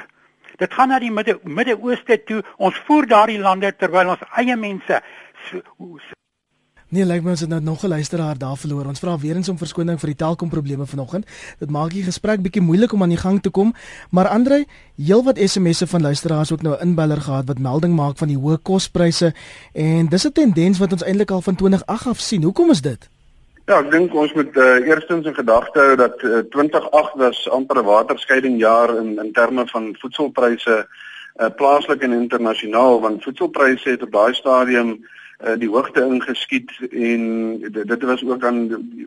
Dit 0.62 0.74
gaan 0.78 0.92
na 0.94 0.98
die 1.02 1.10
midde 1.10 1.40
Midde-Ooste 1.42 2.20
toe. 2.28 2.42
Ons 2.56 2.78
voer 2.86 3.08
daardie 3.10 3.40
lande 3.42 3.72
terwyl 3.74 4.14
ons 4.14 4.26
eie 4.38 4.56
mense 4.56 5.00
so, 5.48 5.62
so. 5.74 6.18
Nee, 6.92 7.06
lyk 7.08 7.22
my 7.24 7.32
ons 7.32 7.40
het 7.40 7.48
nou 7.48 7.60
nog 7.64 7.82
'n 7.82 7.88
luisteraar 7.88 8.38
daar 8.38 8.56
verloor. 8.56 8.86
Ons 8.86 9.00
vra 9.00 9.18
weer 9.18 9.36
eens 9.36 9.48
om 9.48 9.58
verskoning 9.58 9.98
vir 10.00 10.12
die 10.12 10.16
telkomprobleme 10.16 10.86
vanoggend. 10.86 11.26
Dit 11.58 11.70
maak 11.70 11.90
die 11.90 12.02
gesprek 12.02 12.42
bietjie 12.42 12.62
moeilik 12.62 12.92
om 12.92 13.02
aan 13.02 13.08
die 13.08 13.18
gang 13.18 13.40
te 13.42 13.50
kom. 13.50 13.74
Maar 14.10 14.28
Andre, 14.28 14.66
heelwat 14.96 15.38
SMS'e 15.38 15.86
van 15.86 16.00
luisteraars 16.02 16.52
ook 16.52 16.62
nou 16.62 16.80
inbeller 16.80 17.20
gehad 17.20 17.46
wat 17.46 17.58
melding 17.58 17.94
maak 17.94 18.18
van 18.18 18.28
die 18.28 18.36
hoë 18.36 18.58
kospryse 18.62 19.34
en 19.72 20.06
dis 20.06 20.26
'n 20.26 20.32
tendens 20.32 20.78
wat 20.78 20.92
ons 20.92 21.02
eintlik 21.02 21.30
al 21.30 21.40
van 21.40 21.54
2008 21.54 22.06
af 22.06 22.18
sien. 22.18 22.42
Hoekom 22.42 22.70
is 22.70 22.80
dit? 22.80 23.08
Ja, 23.72 23.78
ek 23.80 23.86
dink 23.88 24.12
ons 24.20 24.32
moet 24.36 24.56
uh, 24.60 24.64
eerstens 24.84 25.24
in 25.24 25.32
gedagte 25.32 25.80
hou 25.80 25.92
dat 25.96 26.20
uh, 26.20 26.32
eh, 26.42 26.44
2008 26.52 27.14
was 27.20 27.38
amper 27.56 27.78
'n 27.80 27.86
waterskeiding 27.86 28.58
jaar 28.60 28.90
in 29.00 29.16
in 29.22 29.30
terme 29.32 29.64
van 29.66 29.86
voedselpryse 30.00 30.74
uh, 30.76 31.48
plaaslik 31.56 32.02
en 32.02 32.12
internasionaal 32.12 33.00
want 33.00 33.22
voedselpryse 33.24 33.88
het 33.88 34.02
op 34.02 34.12
daai 34.12 34.34
stadium 34.34 34.90
uh, 34.98 35.56
die 35.56 35.70
hoogte 35.72 36.04
ingeskiet 36.04 36.68
en 36.90 37.22
dit, 37.60 37.88
dit 37.88 38.02
was 38.02 38.24
ook 38.24 38.40
dan 38.40 38.58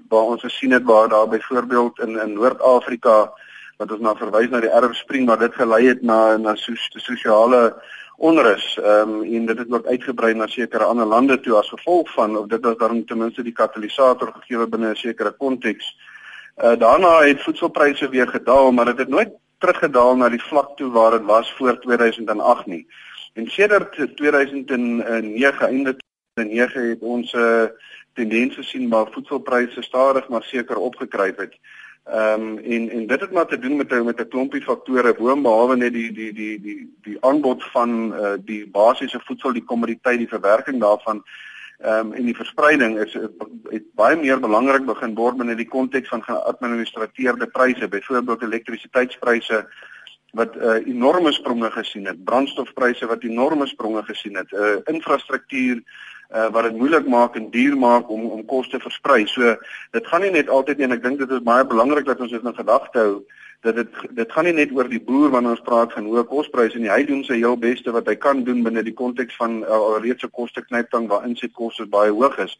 waar 0.10 0.34
ons 0.34 0.41
gesien 0.41 0.72
het 0.72 0.84
waar 0.84 1.10
daar 1.10 1.27
byvoorbeeld 1.27 2.00
in 2.00 2.17
in 2.25 2.34
Noord-Afrika 2.34 3.29
wat 3.77 3.91
ons 3.91 4.01
na 4.01 4.15
verwys 4.15 4.50
na 4.50 4.65
die 4.65 4.74
Arab 4.74 4.95
Spring 4.95 5.27
waar 5.27 5.45
dit 5.45 5.53
gelei 5.53 5.88
het 5.88 6.01
na 6.01 6.38
na 6.38 6.55
so, 6.55 6.74
sosiale 6.98 7.75
onrus 8.17 8.79
ehm 8.79 9.10
um, 9.10 9.24
en 9.24 9.45
dit 9.45 9.57
het 9.57 9.74
ook 9.74 9.86
uitgebrei 9.86 10.34
na 10.34 10.48
sekere 10.48 10.84
ander 10.84 11.05
lande 11.05 11.39
toe 11.39 11.55
as 11.55 11.69
gevolg 11.69 12.12
van 12.13 12.38
of 12.38 12.48
dit 12.48 12.63
was 12.63 12.77
dan 12.77 13.05
ten 13.05 13.17
minste 13.17 13.43
die 13.43 13.53
katalisator 13.53 14.34
gegee 14.34 14.67
binne 14.67 14.89
'n 14.91 14.95
sekere 14.95 15.31
konteks. 15.31 15.98
Uh 16.63 16.77
daarna 16.79 17.22
het 17.22 17.43
voedselpryse 17.43 18.10
weer 18.10 18.27
gedaal, 18.27 18.72
maar 18.72 18.86
dit 18.86 18.98
het 18.98 19.07
nooit 19.07 19.31
teruggedaal 19.57 20.15
na 20.15 20.29
die 20.29 20.43
vlak 20.43 20.77
toe 20.77 20.91
waar 20.91 21.12
dit 21.12 21.25
was 21.25 21.53
voor 21.53 21.79
2008 21.79 22.65
nie. 22.65 22.88
En 23.34 23.48
sedert 23.48 24.15
2009 24.15 25.67
einde 25.67 25.95
2009 26.34 26.89
het 26.89 27.01
ons 27.01 27.34
'n 27.34 27.38
uh, 27.38 27.63
tendens 28.13 28.55
gesien 28.55 28.89
waar 28.89 29.12
voedselpryse 29.12 29.81
stadig 29.81 30.27
maar 30.27 30.43
seker 30.43 30.77
opgekruip 30.77 31.38
het. 31.38 31.55
Ehm 32.05 32.41
um, 32.41 32.57
en 32.57 32.89
en 32.89 33.07
dit 33.07 33.21
het 33.21 33.31
maar 33.31 33.47
te 33.47 33.59
doen 33.59 33.75
met 33.75 34.03
met 34.03 34.19
'n 34.19 34.27
klompie 34.27 34.62
faktore. 34.62 35.13
Boonbehalwe 35.13 35.75
net 35.75 35.93
die 35.93 36.12
die 36.12 36.33
die 36.33 36.62
die 36.62 36.95
die 37.01 37.17
aanbod 37.19 37.63
van 37.63 38.13
uh, 38.13 38.33
die 38.39 38.67
basiese 38.67 39.19
voedsel, 39.24 39.53
die 39.53 39.63
kommoditeit, 39.63 40.17
die 40.17 40.27
verwerking 40.27 40.79
daarvan 40.79 41.24
ehm 41.79 42.05
um, 42.05 42.13
en 42.13 42.25
die 42.25 42.35
verspreiding 42.35 43.00
is 43.00 43.13
het, 43.13 43.31
het 43.69 43.83
baie 43.93 44.15
meer 44.15 44.39
belangrik 44.39 44.85
begin 44.85 45.15
word 45.15 45.38
binne 45.38 45.55
die 45.55 45.67
konteks 45.67 46.09
van 46.09 46.24
geadministreerde 46.24 47.47
pryse, 47.47 47.88
byvoorbeeld 47.88 48.41
elektrisiteitspryse 48.41 49.67
wat 50.31 50.55
uh, 50.55 50.88
enorme 50.88 51.31
spronge 51.31 51.71
gesien 51.71 52.05
het, 52.05 52.24
brandstofpryse 52.24 53.05
wat 53.05 53.24
enorme 53.24 53.67
spronge 53.67 54.03
gesien 54.03 54.35
het, 54.35 54.51
uh, 54.51 54.75
infrastruktuur 54.85 55.81
uh, 56.34 56.50
wat 56.51 56.63
dit 56.63 56.77
moeilik 56.77 57.08
maak 57.08 57.36
en 57.36 57.50
duur 57.50 57.77
maak 57.77 58.10
om 58.10 58.25
om 58.25 58.46
kos 58.46 58.70
te 58.70 58.79
versprei. 58.79 59.25
So 59.27 59.55
dit 59.91 60.08
gaan 60.08 60.22
nie 60.22 60.32
net 60.32 60.50
altyd 60.50 60.79
en 60.79 60.91
ek 60.98 61.03
dink 61.03 61.20
dit 61.20 61.32
is 61.32 61.44
baie 61.44 61.65
belangrik 61.65 62.05
dat 62.05 62.20
ons 62.20 62.32
dit 62.32 62.44
in 62.44 62.55
gedagte 62.55 63.00
hou 63.00 63.25
dat 63.65 63.75
dit 63.75 63.89
dit 64.13 64.32
gaan 64.32 64.46
nie 64.46 64.53
net 64.53 64.72
oor 64.72 64.89
die 64.89 65.01
boer 65.01 65.32
wanneer 65.34 65.55
ons 65.55 65.65
praat 65.65 65.94
van 65.94 66.05
hoë 66.05 66.25
kospryse 66.29 66.79
nie. 66.79 66.91
Hy 66.91 67.05
doen 67.05 67.24
sy 67.25 67.39
heel 67.41 67.58
beste 67.58 67.91
wat 67.96 68.08
hy 68.08 68.15
kan 68.15 68.44
doen 68.46 68.63
binne 68.65 68.84
die 68.86 68.94
konteks 68.94 69.38
van 69.41 69.63
uh, 69.63 69.79
alreeds 69.96 70.24
'n 70.24 70.34
koste 70.39 70.62
knyptang 70.62 71.08
waar 71.10 71.25
insetkoste 71.25 71.86
baie 71.86 72.12
hoog 72.12 72.38
is. 72.46 72.58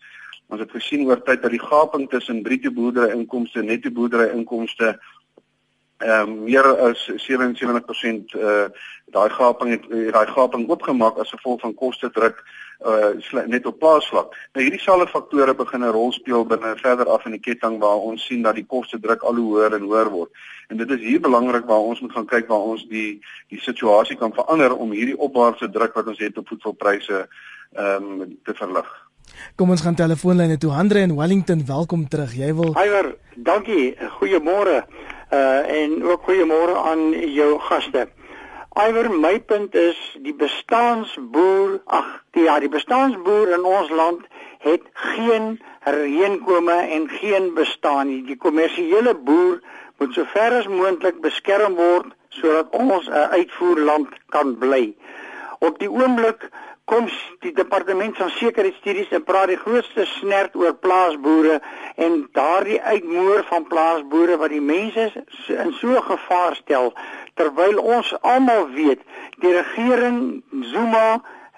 Ons 0.50 0.62
het 0.62 0.72
gesien 0.72 1.06
oor 1.06 1.22
tyd 1.22 1.42
dat 1.42 1.52
die 1.52 1.62
gaping 1.62 2.10
tussen 2.10 2.44
bruto 2.44 2.72
boerdery 2.72 3.14
inkomste 3.14 3.60
en 3.60 3.66
netto 3.66 3.92
boerdery 3.92 4.30
inkomste 4.34 4.98
ehm 5.98 6.30
um, 6.30 6.44
meer 6.44 6.66
as 6.90 7.10
77% 7.24 8.36
uh 8.36 8.42
eh, 8.42 8.70
daai 9.16 9.30
gaping 9.30 9.72
het 9.72 9.86
daai 10.14 10.28
gaping 10.28 10.70
oopgemaak 10.70 11.18
as 11.18 11.32
gevolg 11.32 11.62
van 11.62 11.74
koste 11.74 12.10
druk 12.12 12.44
uh 12.86 13.46
net 13.48 13.66
op 13.66 13.80
plaasvlak. 13.80 14.36
Nou 14.54 14.64
hierdie 14.64 14.82
selfe 14.82 15.08
faktore 15.08 15.56
begin 15.56 15.84
'n 15.84 15.92
rol 15.92 16.12
speel 16.12 16.46
binne 16.46 16.76
verder 16.78 17.10
af 17.10 17.26
in 17.26 17.32
die 17.32 17.40
ketting 17.40 17.80
waar 17.80 17.98
ons 17.98 18.26
sien 18.26 18.42
dat 18.42 18.56
die 18.56 18.66
koste 18.66 19.00
druk 19.00 19.24
al 19.24 19.36
hoe 19.36 19.46
hoër 19.54 19.74
en 19.74 19.82
hoër 19.82 20.10
word. 20.10 20.32
En 20.68 20.78
dit 20.78 20.90
is 20.90 21.00
hier 21.00 21.22
belangrik 21.22 21.66
waar 21.66 21.80
ons 21.80 22.00
moet 22.00 22.12
gaan 22.12 22.26
kyk 22.26 22.48
waar 22.48 22.66
ons 22.74 22.86
die 22.88 23.22
die 23.50 23.60
situasie 23.62 24.18
kan 24.18 24.34
verander 24.34 24.76
om 24.78 24.92
hierdie 24.92 25.18
opwaartse 25.18 25.70
druk 25.70 25.94
wat 25.94 26.08
ons 26.08 26.20
het 26.20 26.38
op 26.38 26.48
voedselpryse 26.48 27.28
ehm 27.74 28.22
um, 28.22 28.40
te 28.44 28.54
verlig. 28.54 29.06
Kom 29.56 29.70
ons 29.70 29.82
gaan 29.82 29.96
telefoonlyne 29.96 30.58
toe. 30.58 30.72
Andre 30.72 31.00
in 31.00 31.16
Wellington, 31.16 31.66
welkom 31.66 32.08
terug. 32.08 32.34
Jy 32.36 32.54
wil 32.56 32.74
Hywer, 32.74 33.16
dankie. 33.36 33.96
Goeiemôre. 34.20 34.84
Uh 35.34 35.82
en 35.82 36.04
ook 36.04 36.22
goeiemôre 36.30 36.76
aan 36.86 37.12
jou 37.34 37.60
gaste. 37.60 38.08
Iwer 38.76 39.08
my 39.08 39.40
punt 39.40 39.76
is 39.80 39.96
die 40.20 40.34
bestaansboer, 40.36 41.78
ag, 41.96 42.08
ja, 42.36 42.58
die 42.60 42.68
bestaansboer 42.68 43.54
in 43.56 43.64
ons 43.64 43.88
land 43.96 44.26
het 44.66 44.84
geen 45.16 45.62
reenkome 45.88 46.76
en 46.98 47.06
geen 47.10 47.54
bestaan 47.56 48.10
nie. 48.12 48.20
Die 48.28 48.36
kommersiële 48.36 49.14
boer 49.16 49.62
moet 49.96 50.12
so 50.18 50.28
ver 50.34 50.58
as 50.60 50.68
moontlik 50.68 51.22
beskerm 51.24 51.80
word 51.80 52.12
sodat 52.36 52.76
ons 52.76 53.08
'n 53.08 53.32
uitvoerland 53.40 54.12
kan 54.36 54.58
bly. 54.60 54.92
Op 55.64 55.80
die 55.80 55.90
oomblik 55.90 56.50
kom 56.86 57.08
die 57.42 57.52
departement 57.58 58.18
van 58.18 58.30
sekuriteitsstudies 58.30 59.14
en 59.18 59.24
praat 59.26 59.50
die 59.54 59.62
grootste 59.62 60.06
snert 60.06 60.56
oor 60.56 60.76
plaasboere 60.86 61.60
en 62.06 62.20
daardie 62.38 62.82
uitmoer 62.82 63.46
van 63.50 63.66
plaasboere 63.70 64.38
wat 64.42 64.54
die 64.54 64.62
mense 64.62 65.08
in 65.48 65.74
so 65.80 66.02
gevaar 66.10 66.58
stel 66.62 66.94
terwyl 67.42 67.82
ons 67.98 68.14
almal 68.22 68.70
weet 68.78 69.02
die 69.42 69.56
regering 69.56 70.20
Zuma 70.74 71.08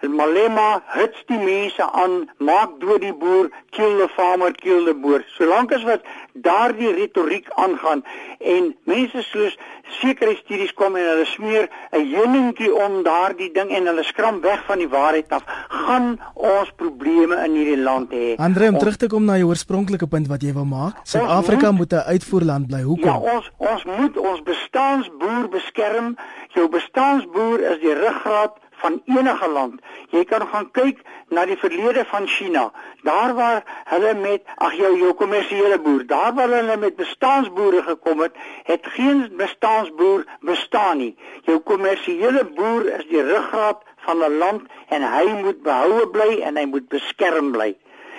Malema 0.01 0.84
hits 0.93 1.24
die 1.25 1.39
mense 1.41 1.81
aan, 1.81 2.27
maak 2.38 2.75
dood 2.79 3.01
die 3.01 3.13
boer, 3.17 3.50
kill 3.74 3.98
the 3.98 4.07
farmer, 4.13 4.51
kill 4.53 4.86
the 4.86 4.93
boer. 4.93 5.24
Solank 5.34 5.74
as 5.74 5.86
wat 5.89 6.05
daardie 6.46 6.91
retoriek 6.93 7.50
aangaan 7.57 8.03
en 8.38 8.75
mense 8.86 9.24
soos 9.31 9.57
sekere 10.01 10.36
studies 10.36 10.74
kom 10.74 10.96
en 10.96 11.06
hulle 11.06 11.25
smeer 11.25 11.70
'n 11.91 12.06
heuningkie 12.13 12.74
om 12.74 13.03
daardie 13.03 13.51
ding 13.53 13.72
en 13.72 13.88
hulle 13.88 14.03
skram 14.03 14.41
weg 14.41 14.63
van 14.65 14.77
die 14.77 14.89
waarheid 14.89 15.29
af, 15.29 15.44
gaan 15.67 16.20
ons 16.34 16.72
probleme 16.75 17.36
in 17.46 17.56
hierdie 17.56 17.84
land 17.84 18.12
hê. 18.12 18.36
Andre, 18.38 18.70
om 18.70 18.77
terug 18.77 18.96
te 18.96 19.08
kom 19.08 19.25
na 19.25 19.38
jou 19.38 19.50
oorspronklike 19.50 20.08
punt 20.08 20.27
wat 20.27 20.41
jy 20.41 20.53
wou 20.53 20.65
maak, 20.65 20.94
Suid-Afrika 21.03 21.72
moet 21.72 21.94
'n 21.94 22.08
uitvoerland 22.13 22.67
bly. 22.67 22.82
Hoekom? 22.82 23.24
Ja, 23.24 23.36
ons 23.36 23.51
ons 23.58 23.84
moet 23.86 24.17
ons 24.17 24.41
bestaansboer 24.44 25.50
beskerm. 25.50 26.15
Jou 26.53 26.70
bestaansboer 26.70 27.60
is 27.72 27.79
die 27.79 27.94
ruggraat 27.94 28.56
van 28.81 29.01
enige 29.05 29.48
land. 29.50 29.81
Jy 30.13 30.24
kan 30.29 30.46
gaan 30.48 30.69
kyk 30.72 31.01
na 31.34 31.46
die 31.46 31.57
verlede 31.57 32.05
van 32.12 32.27
China. 32.27 32.67
Daar 33.03 33.34
waar 33.36 33.63
hulle 33.91 34.13
met 34.19 34.46
ag 34.55 34.77
jou 34.77 34.93
jou 35.00 35.13
kommersiële 35.13 35.79
boer, 35.79 36.05
daar 36.07 36.34
waar 36.34 36.53
hulle 36.60 36.77
met 36.77 36.96
bestaanboere 36.96 37.84
gekom 37.84 38.22
het, 38.25 38.38
het 38.63 38.88
geen 38.98 39.27
bestaanboer 39.38 40.25
bestaan 40.39 40.98
nie. 40.98 41.15
Jou 41.50 41.60
kommersiële 41.60 42.46
boer 42.55 42.88
is 43.00 43.05
die 43.10 43.24
ruggraat 43.24 43.84
van 44.05 44.24
'n 44.24 44.38
land 44.38 44.62
en 44.88 45.01
hy 45.01 45.25
moet 45.43 45.62
behoue 45.63 46.07
bly 46.07 46.41
en 46.41 46.57
hy 46.57 46.65
moet 46.65 46.88
beskerm 46.88 47.51
bly 47.51 47.75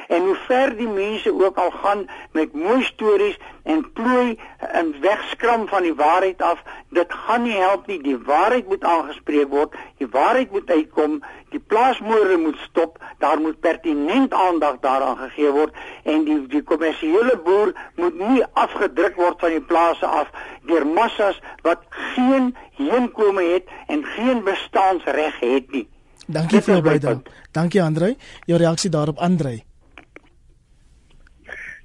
en 0.09 0.23
hoe 0.25 0.37
ver 0.47 0.77
die 0.77 0.89
mense 0.89 1.33
ook 1.45 1.57
al 1.57 1.71
gaan 1.71 2.07
met 2.33 2.53
mooi 2.53 2.83
stories 2.85 3.39
en 3.63 3.93
plooi 3.93 4.39
en 4.59 4.95
wegskram 5.01 5.69
van 5.69 5.83
die 5.83 5.95
waarheid 5.95 6.43
af, 6.43 6.63
dit 6.89 7.13
gaan 7.13 7.43
nie 7.43 7.57
help 7.57 7.87
nie. 7.87 7.99
Die 8.03 8.17
waarheid 8.17 8.69
moet 8.69 8.85
aangespreek 8.85 9.49
word. 9.53 9.77
Die 10.01 10.09
waarheid 10.11 10.51
moet 10.51 10.71
uitkom. 10.71 11.21
Die 11.53 11.61
plaasmoorde 11.61 12.37
moet 12.37 12.57
stop. 12.57 12.99
Daar 13.19 13.41
moet 13.41 13.61
pertinent 13.61 14.33
aandag 14.33 14.81
daaraan 14.81 15.17
gegee 15.17 15.53
word 15.53 15.77
en 16.03 16.25
die 16.25 16.41
die 16.47 16.63
kommersiële 16.63 17.37
boer 17.45 17.75
moet 17.97 18.19
nie 18.19 18.43
afgedruk 18.53 19.17
word 19.17 19.41
van 19.41 19.57
die 19.57 19.65
plase 19.73 20.07
af 20.07 20.33
deur 20.69 20.87
massas 20.87 21.41
wat 21.63 21.85
geen 22.15 22.55
heenkome 22.81 23.45
het 23.53 23.69
en 23.87 24.05
geen 24.05 24.45
bestaansreg 24.45 25.41
het 25.41 25.73
nie. 25.73 25.89
Dankie 26.27 26.61
vir 26.61 26.79
jou 26.79 26.85
bydrae. 26.85 27.23
Dankie 27.53 27.83
Andrei. 27.83 28.17
Jou 28.47 28.61
reaksie 28.61 28.91
daarop 28.91 29.19
Andrei. 29.19 29.68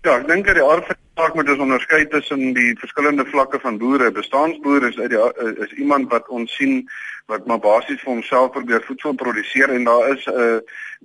Ja, 0.04 0.18
ek 0.20 0.26
dink 0.28 0.44
dat 0.44 0.58
die 0.58 0.64
aard 0.68 0.84
van 0.84 0.98
die 1.00 1.22
saak 1.22 1.36
moet 1.38 1.50
ons 1.54 1.62
onderskei 1.64 2.02
tussen 2.12 2.42
die 2.58 2.74
verskillende 2.76 3.24
vlakke 3.30 3.60
van 3.64 3.78
boere. 3.80 4.10
Bestaansboer 4.12 4.90
is 4.90 4.98
uit 5.00 5.14
die 5.14 5.22
is 5.64 5.76
iemand 5.80 6.10
wat 6.12 6.28
ons 6.28 6.52
sien 6.60 6.82
wat 7.32 7.46
maar 7.48 7.62
basies 7.64 8.02
vir 8.02 8.12
homself 8.12 8.52
probeer 8.52 8.84
voedsel 8.84 9.16
produseer 9.22 9.72
en 9.72 9.88
daar 9.88 10.10
is 10.12 10.26
'n 10.28 10.36
uh, 10.36 10.58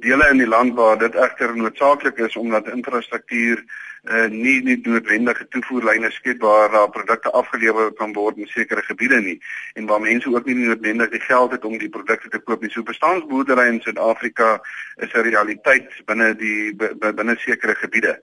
dele 0.02 0.26
in 0.32 0.42
die 0.42 0.50
land 0.50 0.74
waar 0.74 0.98
dit 0.98 1.14
egter 1.14 1.54
noodsaaklik 1.56 2.18
is 2.26 2.36
omdat 2.36 2.72
infrastruktuur 2.74 3.62
uh, 4.04 4.26
nie 4.30 4.62
nie 4.62 4.76
noodwendige 4.82 5.48
toevoerlyne 5.48 6.10
skep 6.10 6.40
waar 6.40 6.70
daar 6.70 6.90
produkte 6.90 7.30
afgelewer 7.30 7.92
kan 7.92 8.12
word 8.12 8.36
in 8.36 8.46
sekere 8.46 8.82
gebiede 8.82 9.20
nie 9.20 9.38
en 9.74 9.86
waar 9.86 10.00
mense 10.00 10.34
ook 10.34 10.46
nie 10.46 10.54
noodwendig 10.54 11.10
die 11.10 11.20
geld 11.20 11.50
het 11.50 11.64
om 11.64 11.78
die 11.78 11.88
produkte 11.88 12.28
te 12.28 12.38
koop 12.38 12.62
nie. 12.62 12.70
So 12.70 12.82
bestaansboerdery 12.82 13.68
in 13.68 13.80
Suid-Afrika 13.80 14.60
is 14.96 15.12
'n 15.12 15.26
realiteit 15.30 15.90
binne 16.06 16.34
die 16.36 16.74
binne 16.74 17.36
sekere 17.38 17.74
gebiede. 17.74 18.18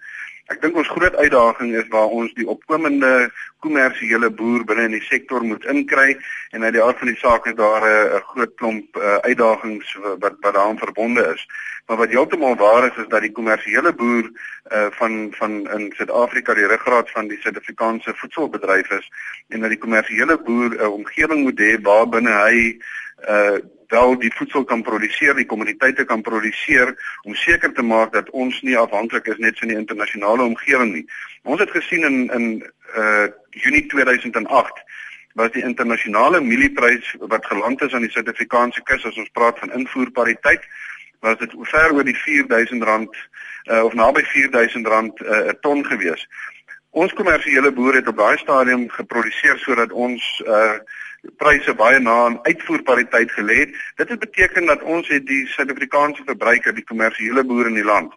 Ek 0.53 0.59
dink 0.61 0.75
ons 0.77 0.89
groot 0.93 1.15
uitdaging 1.17 1.71
is 1.73 1.87
waar 1.89 2.11
ons 2.13 2.33
die 2.37 2.45
opkomende 2.45 3.31
kommersiële 3.65 4.29
boer 4.29 4.61
binne 4.69 4.83
in 4.85 4.93
die 4.93 5.07
sektor 5.07 5.41
moet 5.41 5.65
inkry 5.65 6.11
en 6.53 6.63
uit 6.63 6.75
die 6.75 6.83
aard 6.85 7.01
van 7.01 7.09
die 7.09 7.17
saak 7.17 7.47
is 7.49 7.55
daar 7.57 7.81
'n 7.81 8.21
groot 8.29 8.53
klomp 8.61 8.97
uh, 8.97 9.17
uitdagings 9.25 9.95
wat 10.03 10.21
wat 10.21 10.53
daaraan 10.53 10.77
verbonde 10.77 11.25
is. 11.33 11.47
Maar 11.87 11.97
wat 11.97 12.13
heeltemal 12.13 12.55
waar 12.55 12.85
is 12.85 12.97
is 12.97 13.09
dat 13.09 13.21
die 13.21 13.31
kommersiële 13.31 13.93
boer 13.93 14.29
uh, 14.29 14.87
van 14.99 15.33
van 15.39 15.64
in 15.73 15.91
Suid-Afrika 15.95 16.53
die 16.53 16.67
ruggraat 16.67 17.11
van 17.11 17.27
die 17.27 17.37
Suid-Afrikaanse 17.41 18.13
voedselbedryf 18.15 18.89
is 18.91 19.07
en 19.49 19.61
dat 19.65 19.69
die 19.73 19.79
kommersiële 19.79 20.37
boer 20.37 20.75
'n 20.75 20.81
uh, 20.81 20.93
omgewing 20.93 21.43
moet 21.43 21.59
hê 21.59 21.81
waar 21.81 22.09
binne 22.09 22.35
hy 22.43 22.77
uh 23.29 23.57
wel 23.87 24.17
die 24.19 24.33
voedsel 24.33 24.63
kan 24.63 24.81
produseer, 24.81 25.35
die 25.35 25.45
kommoditeite 25.45 26.05
kan 26.05 26.21
produseer 26.21 26.95
om 27.21 27.35
seker 27.35 27.73
te 27.73 27.81
maak 27.81 28.13
dat 28.13 28.29
ons 28.29 28.61
nie 28.61 28.77
afhanklik 28.77 29.27
is 29.27 29.37
net 29.37 29.59
van 29.59 29.67
die 29.67 29.77
internasionale 29.77 30.43
omgewing 30.43 30.93
nie. 30.93 31.05
Ons 31.43 31.59
het 31.59 31.71
gesien 31.71 32.03
in 32.03 32.17
in 32.33 32.45
uh 32.97 33.27
Junie 33.49 33.85
2008 33.85 34.81
was 35.35 35.51
die 35.51 35.63
internasionale 35.63 36.41
mielieprys 36.41 37.15
wat 37.19 37.45
geland 37.45 37.81
is 37.81 37.93
aan 37.93 38.01
die 38.07 38.11
Suid-Afrikaanse 38.11 38.81
kus 38.83 39.05
as 39.05 39.17
ons 39.17 39.31
praat 39.33 39.59
van 39.59 39.71
invoerpariteit 39.71 40.63
was 41.19 41.37
dit 41.37 41.53
ver 41.71 41.93
oor 41.93 42.07
die 42.07 42.17
R4000 42.17 43.19
uh 43.71 43.83
of 43.83 43.93
naby 43.93 44.21
R4000 44.21 44.85
uh 44.85 45.47
'n 45.49 45.57
ton 45.61 45.85
gewees. 45.85 46.27
Ons 46.89 47.13
kommersiële 47.13 47.71
boere 47.71 47.97
het 47.97 48.07
op 48.07 48.17
daai 48.17 48.37
stadium 48.37 48.89
geproduseer 48.89 49.57
sodat 49.57 49.91
ons 49.91 50.43
uh 50.47 50.77
pryse 51.37 51.73
baie 51.73 51.99
na 51.99 52.13
aan 52.25 52.39
uitvoerpariteit 52.43 53.31
gelê 53.31 53.55
het. 53.59 53.75
Dit 53.95 54.09
het 54.09 54.19
beteken 54.19 54.65
dat 54.65 54.83
ons 54.83 55.07
het 55.07 55.25
die 55.27 55.47
Suid-Afrikaanse 55.47 56.23
verbruiker, 56.25 56.75
die 56.75 56.83
kommersiële 56.83 57.43
boer 57.43 57.67
in 57.67 57.79
die 57.79 57.83
land, 57.83 58.13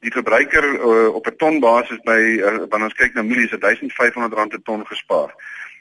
die 0.00 0.12
verbruiker 0.12 0.64
uh, 0.74 1.14
op 1.14 1.26
'n 1.26 1.36
ton 1.36 1.60
basis 1.60 2.00
by 2.04 2.20
uh, 2.20 2.56
wanneer 2.68 2.88
ons 2.88 3.00
kyk 3.00 3.14
na 3.14 3.22
mielies, 3.22 3.50
1500 3.50 4.32
rand 4.32 4.50
per 4.50 4.62
ton 4.62 4.86
gespaar. 4.86 5.34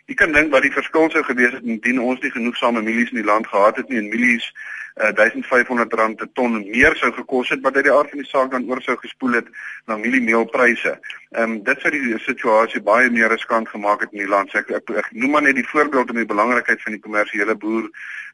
Jy 0.05 0.15
kan 0.15 0.31
dink 0.31 0.51
wat 0.51 0.61
die 0.61 0.73
verskil 0.73 1.09
sou 1.09 1.23
gewees 1.23 1.53
het 1.53 1.63
indien 1.63 1.99
ons 2.01 2.19
nie 2.19 2.31
genoegsame 2.31 2.81
mielies 2.81 3.11
in 3.11 3.21
die 3.21 3.31
land 3.31 3.47
gehad 3.47 3.75
het 3.75 3.89
nie 3.89 3.97
en 3.97 4.09
mielies 4.09 4.53
uh, 4.99 5.11
1500 5.15 5.93
rand 5.93 6.17
per 6.17 6.29
ton 6.33 6.59
meer 6.59 6.95
sou 6.99 7.11
gekos 7.15 7.49
het 7.49 7.61
wat 7.63 7.75
uit 7.75 7.87
die 7.87 7.93
aard 7.93 8.09
van 8.09 8.23
die 8.23 8.29
saak 8.29 8.51
dan 8.51 8.67
oor 8.69 8.81
sou 8.81 8.97
gespoel 8.99 9.39
het 9.39 9.47
na 9.87 9.97
mieliemeelpryse. 9.97 10.99
Ehm 11.29 11.51
um, 11.51 11.57
dit 11.63 11.81
sou 11.81 11.91
die 11.93 12.17
situasie 12.25 12.81
baie 12.81 13.09
meer 13.09 13.29
riskant 13.29 13.69
gemaak 13.69 14.01
het 14.01 14.13
in 14.13 14.23
die 14.23 14.31
land. 14.31 14.53
Ek, 14.57 14.71
ek, 14.79 14.89
ek 15.03 15.11
noem 15.11 15.35
maar 15.37 15.45
net 15.45 15.55
die 15.59 15.67
voorbeeld 15.67 16.09
om 16.09 16.17
die 16.21 16.31
belangrikheid 16.33 16.81
van 16.81 16.97
die 16.97 17.03
kommersiële 17.03 17.55
boer 17.55 17.89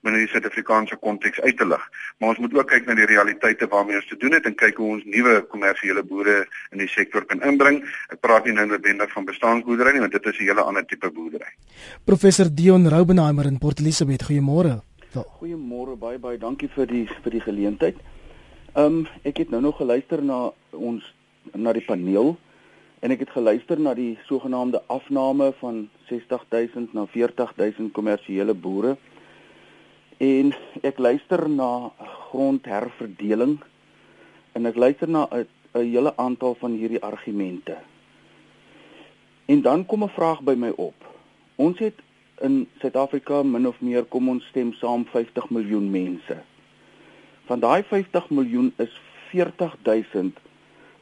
binne 0.05 0.22
die 0.22 0.29
Suid-Afrikaanse 0.29 0.98
konteks 1.01 1.41
uit 1.41 1.57
te 1.57 1.67
lig. 1.67 1.84
Maar 2.19 2.34
ons 2.34 2.41
moet 2.43 2.55
ook 2.55 2.69
kyk 2.72 2.88
na 2.88 2.95
die 2.98 3.10
realiteite 3.10 3.67
waarmee 3.72 4.00
ons 4.00 4.10
te 4.10 4.17
doen 4.22 4.38
het 4.38 4.45
en 4.45 4.55
kyk 4.55 4.79
hoe 4.81 4.91
ons 4.95 5.05
nuwe 5.10 5.39
kommersiële 5.51 6.03
boere 6.07 6.38
in 6.72 6.84
die 6.84 6.89
sektor 6.91 7.25
kan 7.29 7.41
inbring. 7.43 7.81
Ek 8.13 8.22
praat 8.24 8.45
nie 8.45 8.55
nou 8.57 8.67
noodwendig 8.69 9.12
van 9.17 9.27
bestaanboerdery 9.27 9.95
nie, 9.95 10.03
want 10.05 10.15
dit 10.15 10.31
is 10.31 10.39
'n 10.39 10.50
hele 10.50 10.62
ander 10.62 10.86
tipe 10.86 11.12
boerdery. 11.12 11.51
Professor 12.05 12.48
Dion 12.50 12.88
Roubenheimer 12.88 13.45
in 13.45 13.57
Port 13.57 13.79
Elizabeth, 13.79 14.24
goeiemôre. 14.24 14.81
Goeiemôre 15.24 15.95
baie 15.95 16.19
baie 16.19 16.38
dankie 16.38 16.67
vir 16.67 16.88
die 16.89 17.05
vir 17.07 17.31
die 17.31 17.43
geleentheid. 17.43 18.00
Ehm 18.75 18.86
um, 18.86 19.07
ek 19.24 19.38
het 19.43 19.51
nou 19.53 19.62
nog 19.63 19.77
geluister 19.79 20.22
na 20.24 20.51
ons 20.72 21.03
na 21.53 21.72
die 21.74 21.86
paneel 21.86 22.36
en 23.00 23.12
ek 23.15 23.24
het 23.24 23.31
geluister 23.31 23.79
na 23.79 23.93
die 23.95 24.17
sogenaamde 24.27 24.81
afname 24.91 25.53
van 25.62 25.86
60000 26.10 26.93
na 26.93 27.05
40000 27.05 27.93
kommersiële 27.93 28.53
boere. 28.53 28.98
En 30.19 30.51
ek 30.84 31.00
luister 31.00 31.48
na 31.50 31.91
grondherverdeling 32.31 33.60
en 34.53 34.65
ek 34.65 34.75
luister 34.75 35.07
na 35.07 35.27
'n 35.31 35.48
hele 35.74 36.17
aantal 36.17 36.55
van 36.60 36.72
hierdie 36.72 37.03
argumente. 37.03 37.77
En 39.45 39.62
dan 39.62 39.86
kom 39.86 40.03
'n 40.03 40.10
vraag 40.10 40.41
by 40.41 40.55
my 40.57 40.74
op. 40.75 40.95
Ons 41.55 41.79
het 41.79 42.03
in 42.42 42.68
Suid-Afrika 42.82 43.44
min 43.44 43.68
of 43.68 43.80
meer 43.82 44.06
kom 44.06 44.30
ons 44.30 44.46
stem 44.51 44.74
saam 44.74 45.06
50 45.12 45.50
miljoen 45.56 45.88
mense. 45.92 46.38
Van 47.48 47.60
daai 47.60 47.84
50 47.84 48.30
miljoen 48.30 48.74
is 48.82 48.92
40000 49.32 50.39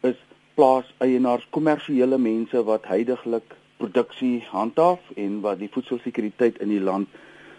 is 0.03 0.19
plaaseienaars, 0.53 1.47
kommersiële 1.49 2.17
mense 2.17 2.63
wat 2.67 2.85
heidaglik 2.85 3.55
produksie 3.81 4.43
handhaaf 4.51 5.01
en 5.15 5.39
wat 5.41 5.59
die 5.59 5.71
voedselsekuriteit 5.73 6.59
in 6.61 6.69
die 6.69 6.83
land 6.83 7.09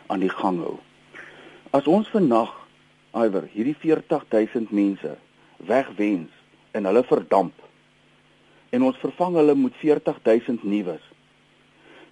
aan 0.07 0.23
die 0.23 0.33
gang 0.33 0.61
hou. 0.63 0.79
As 1.75 1.89
ons 1.91 2.09
vannag 2.13 2.53
iwer 3.15 3.49
hierdie 3.53 3.77
40000 3.79 4.71
mense 4.75 5.17
wegwens 5.67 6.31
en 6.75 6.87
hulle 6.89 7.03
verdamp 7.07 7.65
en 8.75 8.87
ons 8.87 8.99
vervang 9.03 9.37
hulle 9.39 9.55
met 9.59 9.77
40000 9.83 10.65
nuus 10.67 11.03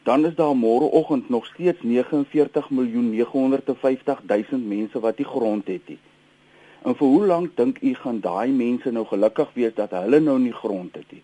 dan 0.02 0.26
is 0.26 0.34
daar 0.34 0.56
môreoggend 0.56 1.28
nog 1.28 1.46
steeds 1.46 1.82
49 1.82 2.70
miljoen 2.70 3.10
950 3.10 4.22
000 4.26 4.60
mense 4.66 5.00
wat 5.00 5.18
nie 5.18 5.26
grond 5.26 5.66
het 5.66 5.88
nie. 5.88 5.98
En 6.82 6.96
vir 6.98 7.06
hoe 7.06 7.26
lank 7.26 7.56
dink 7.56 7.78
u 7.80 7.94
gaan 7.94 8.20
daai 8.20 8.50
mense 8.50 8.90
nou 8.90 9.04
gelukkig 9.06 9.50
wees 9.54 9.74
dat 9.74 9.90
hulle 9.94 10.20
nou 10.20 10.38
nie 10.38 10.52
grond 10.52 10.94
het 10.94 11.12
nie? 11.12 11.22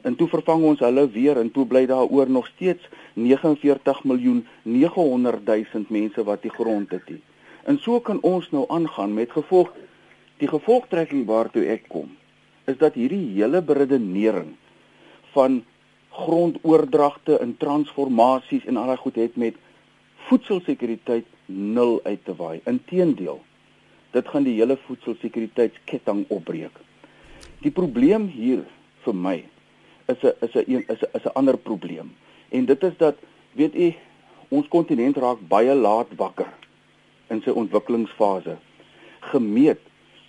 En 0.00 0.16
toe 0.16 0.28
vervang 0.28 0.64
ons 0.64 0.80
hulle 0.80 1.04
weer 1.10 1.36
en 1.36 1.50
toe 1.50 1.66
bly 1.66 1.84
daar 1.86 2.06
oor 2.06 2.30
nog 2.30 2.46
steeds 2.54 2.88
49 3.14 4.04
miljoen 4.04 4.46
900 4.62 5.44
000 5.46 5.84
mense 5.88 6.24
wat 6.24 6.42
nie 6.42 6.54
grond 6.54 6.90
het 6.90 7.10
nie. 7.10 7.20
En 7.64 7.78
so 7.78 8.00
kan 8.00 8.20
ons 8.22 8.50
nou 8.50 8.64
aangaan 8.68 9.14
met 9.14 9.32
gevolg 9.32 9.74
die 10.38 10.48
gevolgtrekking 10.48 11.26
waartoe 11.26 11.66
ek 11.66 11.88
kom 11.90 12.14
is 12.70 12.76
dat 12.78 12.94
hierdie 12.94 13.34
hele 13.34 13.62
beredenering 13.64 14.54
van 15.34 15.64
grondoordragte 16.10 17.38
en 17.38 17.56
transformasies 17.56 18.64
en 18.64 18.76
al 18.76 18.86
daai 18.92 19.02
goed 19.02 19.16
het 19.16 19.36
met 19.36 19.54
voedselsekuriteit 20.28 21.26
nul 21.46 22.00
uit 22.04 22.24
te 22.24 22.34
waai. 22.36 22.60
Inteendeel, 22.64 23.40
dit 24.10 24.28
gaan 24.28 24.42
die 24.42 24.58
hele 24.58 24.76
voedselsekuriteitsketting 24.86 26.24
opbreek. 26.28 26.74
Die 27.62 27.72
probleem 27.74 28.28
hier 28.32 28.64
vir 29.04 29.14
my 29.14 29.38
is 30.08 30.22
'n 30.22 30.32
is 30.46 30.54
'n 30.54 30.84
is 30.88 31.02
'n 31.02 31.10
is 31.14 31.24
'n 31.24 31.34
ander 31.34 31.56
probleem. 31.56 32.14
En 32.48 32.64
dit 32.64 32.82
is 32.82 32.96
dat 32.96 33.16
weet 33.52 33.74
u 33.74 33.94
ons 34.48 34.68
kontinent 34.68 35.16
raak 35.16 35.38
baie 35.48 35.74
laat 35.74 36.08
wakker 36.16 36.52
in 37.28 37.42
sy 37.42 37.50
ontwikkelingsfase 37.50 38.56
gemeet 39.20 39.80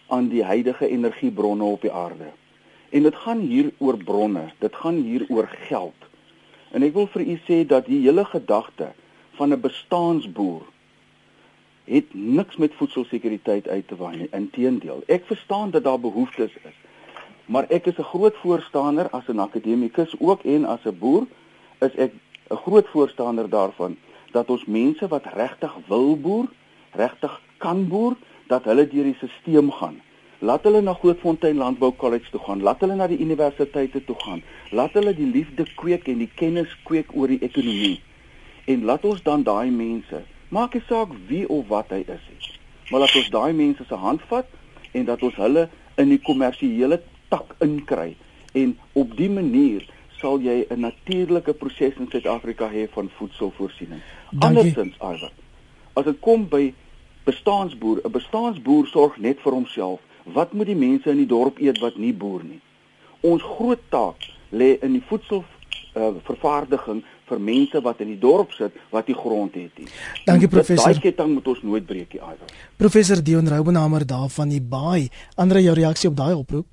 aan 0.08 0.28
die 0.28 0.44
huidige 0.44 0.88
energiebronne 0.88 1.64
op 1.64 1.82
die 1.82 1.92
aarde. 1.92 2.32
En 2.90 3.04
dit 3.04 3.16
gaan 3.16 3.40
hier 3.40 3.72
oor 3.78 3.98
bronne, 3.98 4.50
dit 4.58 4.76
gaan 4.76 4.96
hier 4.96 5.26
oor 5.30 5.48
geld. 5.48 6.08
En 6.72 6.84
ek 6.84 6.94
wil 6.94 7.08
vir 7.14 7.22
u 7.22 7.38
sê 7.46 7.62
dat 7.68 7.86
die 7.86 8.02
hele 8.02 8.26
gedagte 8.26 8.92
van 9.38 9.54
'n 9.54 9.62
bestaansboer 9.62 10.66
het 11.90 12.14
niks 12.14 12.58
met 12.58 12.74
voedselsekuriteit 12.74 13.68
uit 13.68 13.88
te 13.88 13.96
waai 13.96 14.18
nie. 14.18 14.30
Inteendeel, 14.32 15.04
ek 15.08 15.26
verstaan 15.26 15.72
dat 15.72 15.84
daar 15.84 16.00
behoeftes 16.00 16.54
is. 16.64 16.78
Maar 17.46 17.66
ek 17.70 17.86
is 17.86 17.98
'n 17.98 18.12
groot 18.14 18.36
voorstander 18.36 19.10
as 19.10 19.28
'n 19.28 19.40
akademikus 19.40 20.20
ook 20.20 20.44
en 20.44 20.66
as 20.66 20.86
'n 20.86 20.98
boer 20.98 21.26
is 21.80 21.96
ek 21.96 22.14
'n 22.50 22.56
groot 22.56 22.88
voorstander 22.88 23.50
daarvan 23.50 23.98
dat 24.32 24.50
ons 24.50 24.66
mense 24.66 25.08
wat 25.08 25.26
regtig 25.34 25.74
wil 25.88 26.18
boer, 26.18 26.48
regtig 26.92 27.42
kan 27.58 27.88
boer, 27.88 28.16
dat 28.48 28.64
hulle 28.64 28.88
deur 28.88 29.04
die 29.04 29.16
stelsel 29.16 29.72
gaan 29.72 30.02
Laat 30.40 30.64
hulle 30.64 30.80
na 30.82 30.94
Grootfontein 30.94 31.58
Landbou 31.58 31.92
College 31.96 32.30
toe 32.32 32.40
gaan. 32.40 32.62
Laat 32.64 32.80
hulle 32.80 32.96
na 32.96 33.08
die 33.12 33.20
universiteite 33.20 34.00
toe 34.08 34.16
gaan. 34.24 34.44
Laat 34.72 34.94
hulle 34.96 35.12
die 35.16 35.28
liefde 35.28 35.66
kweek 35.76 36.08
en 36.08 36.22
die 36.24 36.30
kennis 36.36 36.76
kweek 36.88 37.12
oor 37.12 37.28
die 37.28 37.42
ekonomie. 37.44 38.00
En 38.72 38.86
laat 38.88 39.04
ons 39.04 39.20
dan 39.26 39.44
daai 39.44 39.68
mense, 39.72 40.24
maak 40.56 40.78
nie 40.78 40.84
saak 40.88 41.12
wie 41.28 41.44
of 41.50 41.68
wat 41.68 41.92
hy 41.92 42.06
is 42.06 42.24
nie. 42.32 42.56
Maar 42.90 43.04
laat 43.04 43.20
ons 43.20 43.30
daai 43.36 43.54
mense 43.54 43.84
se 43.84 44.00
hand 44.00 44.24
vat 44.32 44.48
en 44.96 45.06
dat 45.12 45.24
ons 45.28 45.36
hulle 45.44 45.68
in 46.00 46.14
die 46.14 46.22
kommersiële 46.24 47.02
tak 47.30 47.56
inkry 47.66 48.14
en 48.58 48.78
op 48.98 49.12
die 49.18 49.30
manier 49.30 49.84
sal 50.22 50.40
jy 50.40 50.66
'n 50.70 50.80
natuurlike 50.80 51.54
proses 51.54 52.00
in 52.00 52.08
Suid-Afrika 52.12 52.70
hê 52.72 52.88
van 52.96 53.10
voedselvoorsiening. 53.18 54.02
Andersins, 54.40 54.96
Iver. 55.04 55.32
As 55.94 56.06
dit 56.06 56.20
kom 56.20 56.48
by 56.48 56.74
bestaansboer, 57.26 58.02
'n 58.04 58.12
bestaansboer 58.12 58.88
sorg 58.88 59.18
net 59.18 59.40
vir 59.44 59.54
homself 59.54 60.00
wat 60.34 60.54
moet 60.54 60.70
die 60.72 60.80
mense 60.80 61.10
in 61.12 61.22
die 61.22 61.30
dorp 61.30 61.60
eet 61.60 61.80
wat 61.84 61.98
nie 61.98 62.14
boer 62.14 62.44
nie? 62.44 62.62
Ons 63.22 63.44
groot 63.44 63.82
taak 63.90 64.24
lê 64.52 64.78
in 64.86 64.96
die 64.98 65.04
voedsel 65.10 65.44
uh, 65.44 66.12
vervaardiging 66.26 67.04
vir 67.30 67.44
mense 67.44 67.82
wat 67.86 68.02
in 68.04 68.14
die 68.14 68.20
dorp 68.20 68.54
sit 68.58 68.76
wat 68.94 69.10
nie 69.10 69.18
grond 69.18 69.56
het 69.60 69.78
nie. 69.78 69.88
Dankie 70.26 70.50
professor. 70.50 70.94
Daai 70.94 71.04
ketting 71.04 71.36
moet 71.36 71.48
ons 71.54 71.62
nooit 71.66 71.86
breek 71.86 72.16
nie, 72.16 72.22
Iver. 72.22 72.58
Professor 72.78 73.22
Dion 73.24 73.48
Roubenhamer 73.50 74.06
daar 74.08 74.30
van 74.34 74.50
die 74.50 74.62
Baai. 74.62 75.10
Andre 75.38 75.62
jou 75.64 75.76
reaksie 75.78 76.10
op 76.10 76.18
daai 76.18 76.34
oproep? 76.34 76.68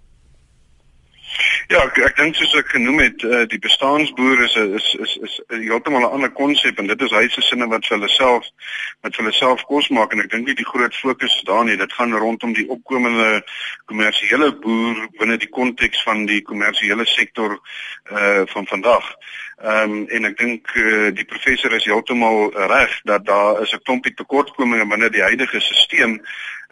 Ja, 1.66 1.80
ek, 1.82 1.96
ek 1.98 2.18
dink 2.20 2.36
soos 2.38 2.52
ek 2.60 2.68
genoem 2.70 3.00
het, 3.02 3.24
uh, 3.26 3.40
die 3.50 3.58
bestaansboer 3.58 4.44
is 4.44 4.52
is 4.54 4.84
is 5.02 5.14
is 5.26 5.32
heeltemal 5.50 6.04
'n 6.06 6.12
ander 6.14 6.30
konsep 6.30 6.78
en 6.78 6.86
dit 6.86 7.00
is 7.02 7.10
huise 7.10 7.42
sinne 7.42 7.66
wat 7.72 7.86
vir 7.86 7.96
hulle 7.96 8.10
self 8.14 8.46
wat 9.02 9.16
vir 9.16 9.24
hulle 9.24 9.34
self 9.34 9.64
kos 9.66 9.88
maak 9.90 10.14
en 10.14 10.22
ek 10.22 10.30
dink 10.30 10.46
nie 10.46 10.54
die 10.54 10.68
groot 10.68 10.94
fokus 10.94 11.34
is 11.34 11.42
daar 11.50 11.64
nie. 11.64 11.76
Dit 11.76 11.92
gaan 11.92 12.14
rondom 12.14 12.52
die 12.54 12.68
opkomende 12.70 13.42
kommersiële 13.90 14.52
boer 14.62 15.08
binne 15.18 15.40
die 15.42 15.50
konteks 15.50 16.02
van 16.06 16.26
die 16.30 16.42
kommersiële 16.42 17.06
sektor 17.06 17.58
uh 18.14 18.46
van 18.46 18.66
vandag. 18.66 19.10
Ehm 19.58 19.90
um, 19.90 20.06
en 20.06 20.24
ek 20.30 20.38
dink 20.38 20.70
uh, 20.76 21.10
die 21.10 21.24
professor 21.24 21.72
is 21.72 21.84
heeltemal 21.84 22.52
reg 22.54 23.00
dat 23.10 23.26
daar 23.26 23.62
is 23.62 23.72
'n 23.74 23.82
klompie 23.82 24.14
tekortkominge 24.14 24.86
binne 24.86 25.10
die 25.10 25.26
huidige 25.26 25.60
stelsel 25.60 26.20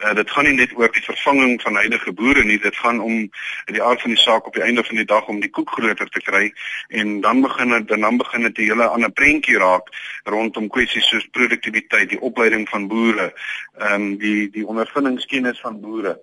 Uh, 0.03 0.13
dit 0.13 0.31
gaan 0.31 0.43
nie 0.43 0.53
net 0.53 0.73
oor 0.75 0.91
die 0.91 1.03
vervanging 1.03 1.61
van 1.61 1.75
huidige 1.79 2.11
boere 2.11 2.43
nie, 2.43 2.57
dit 2.59 2.75
gaan 2.75 2.99
om 2.99 3.29
die 3.71 3.83
aard 3.83 4.01
van 4.01 4.11
die 4.11 4.19
saak 4.19 4.47
op 4.47 4.53
die 4.53 4.63
einde 4.63 4.83
van 4.83 4.95
die 4.99 5.07
dag 5.07 5.27
om 5.31 5.39
die 5.39 5.49
koek 5.49 5.69
groter 5.71 6.09
te 6.11 6.19
kry 6.19 6.49
en 6.87 7.21
dan 7.21 7.41
begin 7.41 7.71
dit 7.71 7.87
dan 7.87 8.17
begin 8.17 8.41
dit 8.41 8.57
'n 8.57 8.61
hele 8.61 8.87
ander 8.87 9.11
prentjie 9.11 9.57
raak 9.57 9.87
rondom 10.23 10.67
kwessies 10.67 11.07
soos 11.07 11.27
produktiwiteit, 11.31 12.09
die 12.09 12.21
opleiding 12.21 12.69
van 12.69 12.87
boere, 12.87 13.33
ehm 13.77 13.93
um, 13.93 14.17
die 14.17 14.49
die 14.49 14.67
ondervindingskennis 14.67 15.59
van 15.59 15.79
boere. 15.79 16.19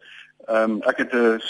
Ehm 0.46 0.70
um, 0.70 0.82
ek 0.82 0.96
het 0.96 1.12
'n 1.12 1.40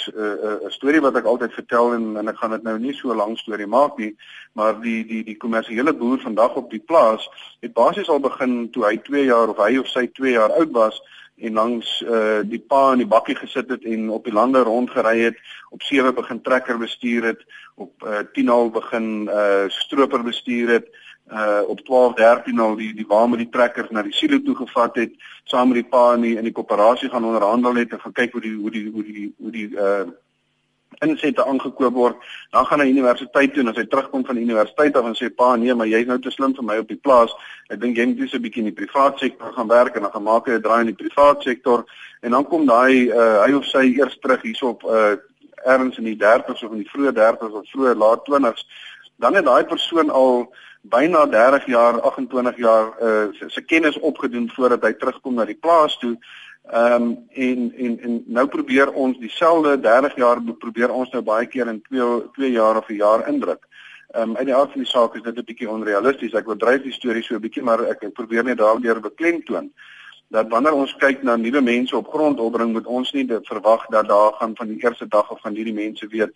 'n 0.67 0.71
storie 0.71 1.01
wat 1.01 1.17
ek 1.17 1.25
altyd 1.25 1.53
vertel 1.53 1.95
en 1.95 2.17
en 2.17 2.29
ek 2.29 2.37
gaan 2.37 2.51
dit 2.51 2.63
nou 2.63 2.79
nie 2.79 2.95
so 2.95 3.15
lank 3.15 3.39
storie 3.39 3.67
maak 3.67 3.97
nie, 3.97 4.17
maar 4.53 4.81
die 4.81 5.07
die 5.07 5.25
die 5.25 5.37
kommersiële 5.37 5.95
boer 5.95 6.21
vandag 6.21 6.55
op 6.55 6.71
die 6.71 6.85
plaas 6.87 7.29
het 7.61 7.73
basies 7.73 8.09
al 8.09 8.21
begin 8.21 8.71
toe 8.71 8.85
hy 8.85 8.97
2 8.97 9.25
jaar 9.25 9.49
of 9.49 9.57
hy 9.57 9.79
of 9.79 9.89
sy 9.89 10.07
2 10.07 10.31
jaar 10.31 10.53
oud 10.53 10.71
was 10.71 11.03
en 11.43 11.59
langs 11.59 12.01
uh 12.07 12.41
die 12.47 12.61
pa 12.61 12.93
in 12.93 13.03
die 13.03 13.11
bakkie 13.11 13.37
gesit 13.37 13.71
het 13.75 13.85
en 13.85 14.11
op 14.11 14.25
die 14.25 14.35
lande 14.35 14.63
rondgery 14.67 15.19
het, 15.25 15.39
op 15.71 15.83
sewe 15.83 16.13
begin 16.13 16.41
trekker 16.43 16.79
bestuur 16.79 17.27
het, 17.33 17.45
op 17.75 18.07
uh 18.07 18.23
10 18.33 18.49
al 18.49 18.71
begin 18.71 19.09
uh 19.29 19.69
stroper 19.69 20.23
bestuur 20.23 20.73
het, 20.79 20.89
uh 21.33 21.61
op 21.67 21.81
12 21.81 22.15
13 22.15 22.59
al 22.59 22.77
die 22.77 22.93
die 22.95 23.07
waar 23.09 23.29
met 23.29 23.43
die 23.43 23.51
trekker 23.51 23.89
na 23.91 24.03
die 24.03 24.15
silo 24.15 24.43
toe 24.43 24.57
gevat 24.65 24.97
het, 25.03 25.15
saam 25.45 25.73
met 25.73 25.83
die 25.83 25.91
pa 25.91 26.13
in 26.15 26.27
die 26.29 26.37
in 26.37 26.49
die 26.51 26.55
koöperasie 26.55 27.11
gaan 27.11 27.25
onderhandel 27.25 27.75
het 27.75 27.93
en 27.93 28.01
gaan 28.01 28.19
kyk 28.21 28.33
hoe 28.33 28.45
die 28.49 28.57
hoe 28.57 28.71
die 28.71 28.91
hoe 28.91 29.05
die 29.05 29.35
hoe 29.39 29.51
die 29.51 29.69
uh 29.71 30.05
insette 31.01 31.45
aangekoop 31.45 31.95
word, 31.95 32.17
dan 32.51 32.67
gaan 32.67 32.81
hy 32.81 32.89
universiteit 32.91 33.55
toe 33.55 33.63
en 33.63 33.73
as 33.73 33.77
hy 33.77 33.87
terugkom 33.87 34.25
van 34.27 34.39
die 34.39 34.45
universiteit 34.45 34.97
af 34.97 35.09
en 35.09 35.17
sê 35.19 35.31
pa 35.31 35.57
nee, 35.57 35.75
maar 35.75 35.87
jy's 35.87 36.07
nou 36.07 36.19
te 36.19 36.31
slim 36.31 36.55
vir 36.55 36.65
my 36.65 36.79
op 36.83 36.89
die 36.89 37.01
plaas. 37.01 37.35
Ek 37.71 37.81
dink 37.81 37.97
jy 37.97 38.07
moet 38.07 38.31
so 38.31 38.37
'n 38.37 38.43
bietjie 38.43 38.63
in 38.63 38.71
die 38.71 38.81
privaat 38.81 39.19
sektor 39.19 39.53
gaan 39.53 39.69
werk 39.69 39.97
en 39.97 40.03
dan 40.03 40.13
gaan 40.13 40.23
maak 40.23 40.47
hy 40.47 40.59
'n 40.59 40.63
draai 40.63 40.81
in 40.81 40.95
die 40.95 41.03
privaat 41.05 41.43
sektor. 41.43 41.85
En 42.23 42.31
dan 42.31 42.45
kom 42.45 42.67
daai 42.67 43.09
uh, 43.11 43.43
hy 43.45 43.53
of 43.53 43.65
sy 43.65 43.85
eers 43.99 44.19
terug 44.21 44.43
hierop 44.43 44.85
uh, 44.85 45.17
ergens 45.65 45.99
in 45.99 46.05
die 46.05 46.19
30s 46.19 46.63
of 46.63 46.73
in 46.73 46.83
die 46.83 46.91
vroeë 46.91 47.13
30s 47.13 47.55
of 47.55 47.71
vroeë 47.71 47.97
laat 47.97 48.27
20s, 48.29 48.67
dan 49.17 49.35
het 49.35 49.45
daai 49.45 49.65
persoon 49.65 50.11
al 50.11 50.55
byna 50.83 51.27
30 51.27 51.67
jaar, 51.67 52.01
28 52.01 52.57
jaar 52.57 52.87
uh, 53.03 53.49
se 53.49 53.61
kennis 53.63 53.99
opgedoen 53.99 54.51
voordat 54.55 54.83
hy 54.83 54.93
terugkom 54.99 55.35
na 55.35 55.45
die 55.45 55.59
plaas 55.59 55.99
toe 55.99 56.17
Ehm 56.71 57.03
um, 57.03 57.27
en 57.33 57.73
en 57.77 58.01
en 58.01 58.23
nou 58.27 58.47
probeer 58.47 58.93
ons 58.93 59.19
dieselfde 59.19 59.81
30 59.81 60.17
jaar 60.17 60.43
probeer 60.59 60.91
ons 60.91 61.11
nou 61.11 61.23
baie 61.23 61.47
keer 61.47 61.67
in 61.67 61.83
2 61.83 62.31
2 62.33 62.51
jaar 62.51 62.77
of 62.77 62.89
'n 62.89 62.95
jaar 62.95 63.29
indruk. 63.29 63.67
Ehm 64.11 64.31
um, 64.31 64.37
uit 64.37 64.47
die 64.47 64.55
aard 64.55 64.71
van 64.71 64.81
die 64.81 64.91
saak 64.91 65.15
is 65.15 65.23
dit 65.23 65.39
'n 65.39 65.45
bietjie 65.45 65.71
onrealisties. 65.71 66.35
Ek 66.35 66.47
wil 66.47 66.57
dryf 66.57 66.83
die 66.83 66.93
storie 66.93 67.23
so 67.23 67.35
'n 67.35 67.41
bietjie 67.41 67.63
maar 67.63 67.85
ek, 67.85 68.03
ek 68.03 68.13
probeer 68.13 68.45
net 68.45 68.59
daardeur 68.59 69.01
beklemtoon 69.01 69.73
dat 70.29 70.49
wanneer 70.49 70.73
ons 70.73 70.95
kyk 70.97 71.23
na 71.23 71.37
nuwe 71.37 71.61
mense 71.61 71.97
op 71.97 72.09
grond 72.09 72.41
opbring 72.41 72.73
moet 72.73 72.87
ons 72.87 73.13
nie 73.13 73.27
verwag 73.29 73.87
dat 73.93 74.09
daar 74.09 74.33
gaan 74.33 74.57
van 74.57 74.69
die 74.69 74.81
eerste 74.85 75.09
dag 75.09 75.31
of 75.31 75.41
van 75.41 75.55
hierdie 75.55 75.75
mense 75.77 76.07
weet 76.07 76.33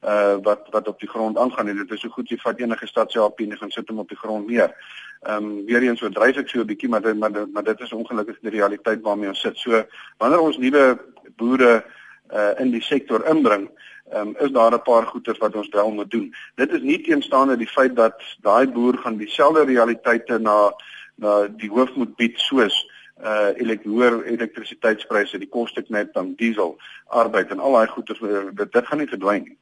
uh 0.00 0.36
wat 0.42 0.66
wat 0.70 0.88
op 0.88 1.00
die 1.00 1.08
grond 1.08 1.38
aangaan 1.38 1.68
en 1.68 1.76
dit 1.76 1.90
is 1.90 2.00
so 2.00 2.08
goed 2.08 2.28
jy 2.28 2.38
vat 2.40 2.60
enige 2.60 2.86
stadsaapie 2.86 3.46
en 3.46 3.52
jy 3.52 3.58
gaan 3.60 3.70
sit 3.70 3.88
hom 3.88 3.98
op 3.98 4.08
die 4.08 4.16
grond 4.16 4.46
neer. 4.48 4.72
Ehm 5.20 5.44
um, 5.44 5.64
weer 5.66 5.82
eens 5.82 6.00
so 6.00 6.08
dryf 6.08 6.36
ek 6.36 6.48
so 6.48 6.60
'n 6.60 6.66
bietjie 6.66 6.88
maar 6.88 7.02
dit, 7.02 7.18
maar 7.18 7.32
dit, 7.32 7.52
maar 7.52 7.62
dit 7.62 7.80
is 7.80 7.92
ongelukkig 7.92 8.38
die 8.40 8.50
realiteit 8.50 9.02
waarmee 9.02 9.28
ons 9.28 9.40
sit. 9.40 9.56
So 9.58 9.84
wanneer 10.18 10.40
ons 10.40 10.58
nuwe 10.58 10.98
boere 11.36 11.84
uh 12.32 12.52
in 12.58 12.70
die 12.70 12.82
sektor 12.82 13.26
inbring, 13.28 13.68
ehm 14.12 14.28
um, 14.28 14.36
is 14.38 14.50
daar 14.50 14.72
'n 14.72 14.82
paar 14.82 15.06
goeders 15.06 15.38
wat 15.38 15.54
ons 15.54 15.68
wel 15.68 15.90
moet 15.90 16.10
doen. 16.10 16.34
Dit 16.54 16.72
is 16.72 16.80
nie 16.80 17.00
teenstaande 17.02 17.56
die 17.56 17.68
feit 17.68 17.96
dat 17.96 18.16
daai 18.40 18.66
boer 18.66 18.98
gaan 18.98 19.16
dieselfde 19.16 19.64
realiteite 19.64 20.38
na 20.38 20.72
na 21.16 21.46
die 21.48 21.70
hoof 21.70 21.94
moet 21.94 22.16
bied 22.16 22.38
soos 22.38 22.86
uh 23.22 23.52
elektroor 23.54 24.22
elektrisiteitspryse, 24.24 25.38
die 25.38 25.48
koste 25.48 25.84
net 25.88 26.14
dan 26.14 26.34
diesel, 26.36 26.78
arbeid 27.06 27.50
en 27.50 27.60
al 27.60 27.72
daai 27.72 27.86
goeders 27.86 28.20
dit, 28.54 28.72
dit 28.72 28.86
gaan 28.86 28.98
nie 28.98 29.06
verdwyn 29.06 29.42
nie. 29.42 29.56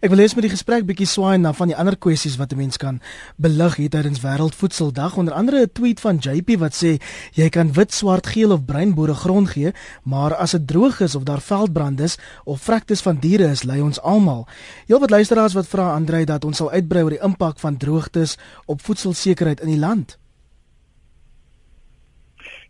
Ek 0.00 0.10
wil 0.10 0.18
hê 0.18 0.28
met 0.34 0.44
die 0.46 0.52
gesprek 0.52 0.84
bietjie 0.86 1.06
swaai 1.06 1.38
na 1.38 1.52
van 1.52 1.70
die 1.70 1.76
ander 1.76 1.96
kwessies 1.96 2.36
wat 2.38 2.52
'n 2.52 2.56
mens 2.56 2.76
kan 2.76 3.00
belig 3.36 3.76
hier 3.76 3.90
tydens 3.90 4.20
Wêreldvoedseldag 4.20 5.16
onder 5.16 5.34
andere 5.34 5.62
'n 5.62 5.72
tweet 5.72 6.00
van 6.00 6.18
JP 6.18 6.58
wat 6.58 6.74
sê 6.74 7.00
jy 7.32 7.48
kan 7.48 7.72
wit, 7.72 7.92
swart, 7.92 8.26
geel 8.26 8.52
of 8.52 8.64
bruin 8.64 8.94
boere 8.94 9.14
grond 9.14 9.48
gee, 9.48 9.72
maar 10.04 10.34
as 10.34 10.50
dit 10.50 10.66
droog 10.66 11.00
is 11.00 11.14
of 11.14 11.22
daar 11.22 11.40
veldbrand 11.40 12.00
is 12.00 12.18
of 12.44 12.60
vrektes 12.60 13.00
van 13.00 13.16
diere 13.20 13.50
is, 13.50 13.62
lei 13.62 13.80
ons 13.80 14.00
almal. 14.00 14.46
Heel 14.86 15.00
wat 15.00 15.10
luisteraars 15.10 15.54
wat 15.54 15.66
vra 15.66 15.94
Andrei 15.94 16.24
dat 16.24 16.44
ons 16.44 16.56
sal 16.56 16.70
uitbrei 16.70 17.02
oor 17.02 17.10
die 17.10 17.24
impak 17.24 17.58
van 17.58 17.76
droogtes 17.76 18.36
op 18.66 18.82
voedselsekerheid 18.82 19.60
in 19.60 19.68
die 19.68 19.78
land. 19.78 20.18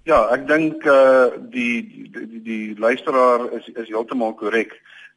Ja, 0.09 0.23
ek 0.33 0.47
dink 0.49 0.85
uh 0.89 1.29
die 1.53 1.85
die 1.85 2.09
die, 2.13 2.43
die 2.43 2.79
luisteraar 2.81 3.53
is 3.53 3.67
is 3.75 3.89
heeltemal 3.89 4.33
korrek. 4.35 4.73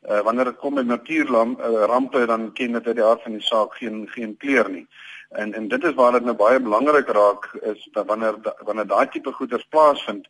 Uh, 0.10 0.22
wanneer 0.26 0.46
dit 0.46 0.58
kom 0.58 0.74
met 0.74 0.86
natuurrampe 0.86 2.20
uh, 2.20 2.28
dan 2.28 2.52
ken 2.54 2.72
dit 2.72 2.88
uit 2.88 2.96
die 2.96 3.06
aard 3.06 3.22
van 3.22 3.32
die 3.32 3.42
saak 3.42 3.76
geen 3.76 4.08
geen 4.10 4.38
kleur 4.38 4.70
nie. 4.70 4.88
En 5.30 5.54
en 5.54 5.68
dit 5.68 5.84
is 5.84 5.94
waar 5.94 6.12
dit 6.12 6.24
nou 6.24 6.36
baie 6.36 6.60
belangrik 6.60 7.08
raak 7.08 7.46
is 7.62 7.90
dat 7.92 8.06
wanneer 8.06 8.36
wanneer 8.66 8.88
daai 8.88 9.08
tipe 9.10 9.32
goeders 9.32 9.68
plaasvind, 9.70 10.28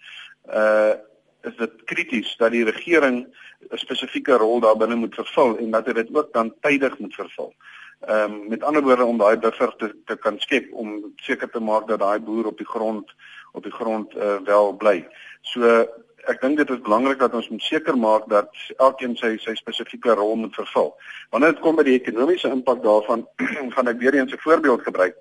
uh 0.53 0.93
is 1.41 1.55
dit 1.57 1.83
krities 1.89 2.35
dat 2.37 2.51
die 2.51 2.63
regering 2.63 3.25
'n 3.69 3.77
spesifieke 3.77 4.33
rol 4.37 4.59
daarbinne 4.59 4.95
moet 4.95 5.15
vervul 5.15 5.57
en 5.57 5.71
dat 5.71 5.85
dit 5.85 6.09
ook 6.13 6.33
dan 6.33 6.53
tydig 6.61 6.99
moet 6.99 7.15
vervul. 7.15 7.53
Ehm 7.99 8.31
um, 8.31 8.47
met 8.47 8.63
ander 8.63 8.81
woorde 8.81 9.05
om 9.05 9.17
daai 9.17 9.37
buffer 9.37 9.73
te, 9.77 9.95
te 10.05 10.15
kan 10.15 10.39
skep 10.39 10.73
om 10.73 11.13
seker 11.15 11.49
te 11.49 11.59
maak 11.59 11.87
dat 11.87 11.99
daai 11.99 12.19
boer 12.19 12.45
op 12.45 12.57
die 12.57 12.67
grond 12.67 13.11
op 13.51 13.63
die 13.63 13.71
grond 13.71 14.15
uh, 14.15 14.37
wel 14.43 14.73
bly. 14.73 15.07
So 15.41 15.87
ek 16.29 16.41
dink 16.41 16.57
dit 16.57 16.69
is 16.69 16.81
belangrik 16.85 17.19
dat 17.19 17.33
ons 17.33 17.49
moet 17.49 17.61
seker 17.61 17.97
maak 17.97 18.27
dat 18.29 18.49
elkeen 18.77 19.15
sy 19.15 19.37
sy 19.37 19.55
spesifieke 19.55 20.13
rol 20.13 20.35
moet 20.35 20.55
vervul. 20.55 20.93
Wanneer 21.29 21.53
dit 21.55 21.61
kom 21.63 21.75
by 21.75 21.83
die 21.87 21.97
ekonomiese 21.99 22.51
impak 22.51 22.83
daarvan, 22.83 23.25
gaan 23.75 23.87
ek 23.87 23.99
weer 23.99 24.13
eens 24.13 24.33
'n 24.33 24.43
voorbeeld 24.45 24.81
gebruik. 24.81 25.15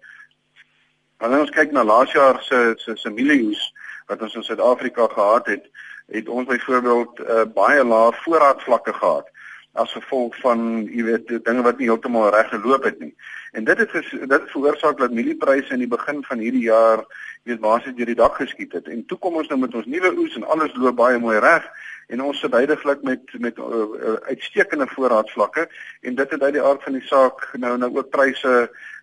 Wanneer 1.18 1.40
ons 1.40 1.56
kyk 1.56 1.72
na 1.72 1.84
laas 1.84 2.12
jaar 2.12 2.42
se 2.42 2.74
se 2.76 2.96
se 2.96 3.10
mieliehoes 3.10 3.72
wat 4.06 4.22
ons 4.22 4.34
in 4.34 4.42
Suid-Afrika 4.42 5.06
gehad 5.06 5.46
het, 5.46 5.64
het 6.10 6.28
ons 6.28 6.46
byvoorbeeld 6.46 7.20
uh, 7.20 7.44
baie 7.54 7.84
lae 7.84 8.12
voorraadvlakke 8.24 8.92
gehad 8.92 9.28
as 9.72 9.92
gevolg 9.92 10.36
van 10.42 10.86
jy 10.90 11.04
weet 11.06 11.28
dinge 11.44 11.62
wat 11.62 11.78
nie 11.78 11.86
heeltemal 11.86 12.30
reg 12.34 12.48
geloop 12.50 12.84
het 12.84 12.98
nie. 12.98 13.14
En 13.52 13.64
dit 13.64 13.78
het 13.78 13.92
dit 14.28 14.50
veroorsaak 14.50 14.98
dat 14.98 15.14
mieliepryse 15.14 15.72
in 15.72 15.84
die 15.84 15.90
begin 15.90 16.24
van 16.24 16.38
hierdie 16.38 16.66
jaar 16.66 17.04
weet 17.42 17.60
basies 17.60 17.94
deur 17.94 18.10
die 18.10 18.18
dak 18.18 18.36
geskiet 18.36 18.72
het. 18.72 18.88
En 18.88 19.04
toe 19.06 19.18
kom 19.18 19.38
ons 19.40 19.48
nou 19.48 19.60
met 19.60 19.74
ons 19.74 19.86
nuwe 19.86 20.12
oes 20.18 20.34
en 20.36 20.44
alles 20.44 20.74
loop 20.74 20.96
baie 20.96 21.18
mooi 21.18 21.38
reg 21.38 21.66
en 22.10 22.22
ons 22.26 22.40
sit 22.42 22.54
heidaglik 22.54 23.02
met 23.06 23.34
met 23.38 23.58
uh, 23.58 23.66
uh, 23.66 24.14
uitstekende 24.32 24.86
voorraadvlakke 24.90 25.68
en 26.00 26.14
dit 26.14 26.30
het 26.30 26.42
uit 26.42 26.56
die 26.58 26.62
aard 26.62 26.82
van 26.82 26.98
die 26.98 27.06
saak 27.06 27.46
nou 27.64 27.76
nou 27.78 27.90
ook 27.96 28.10
pryse 28.10 28.54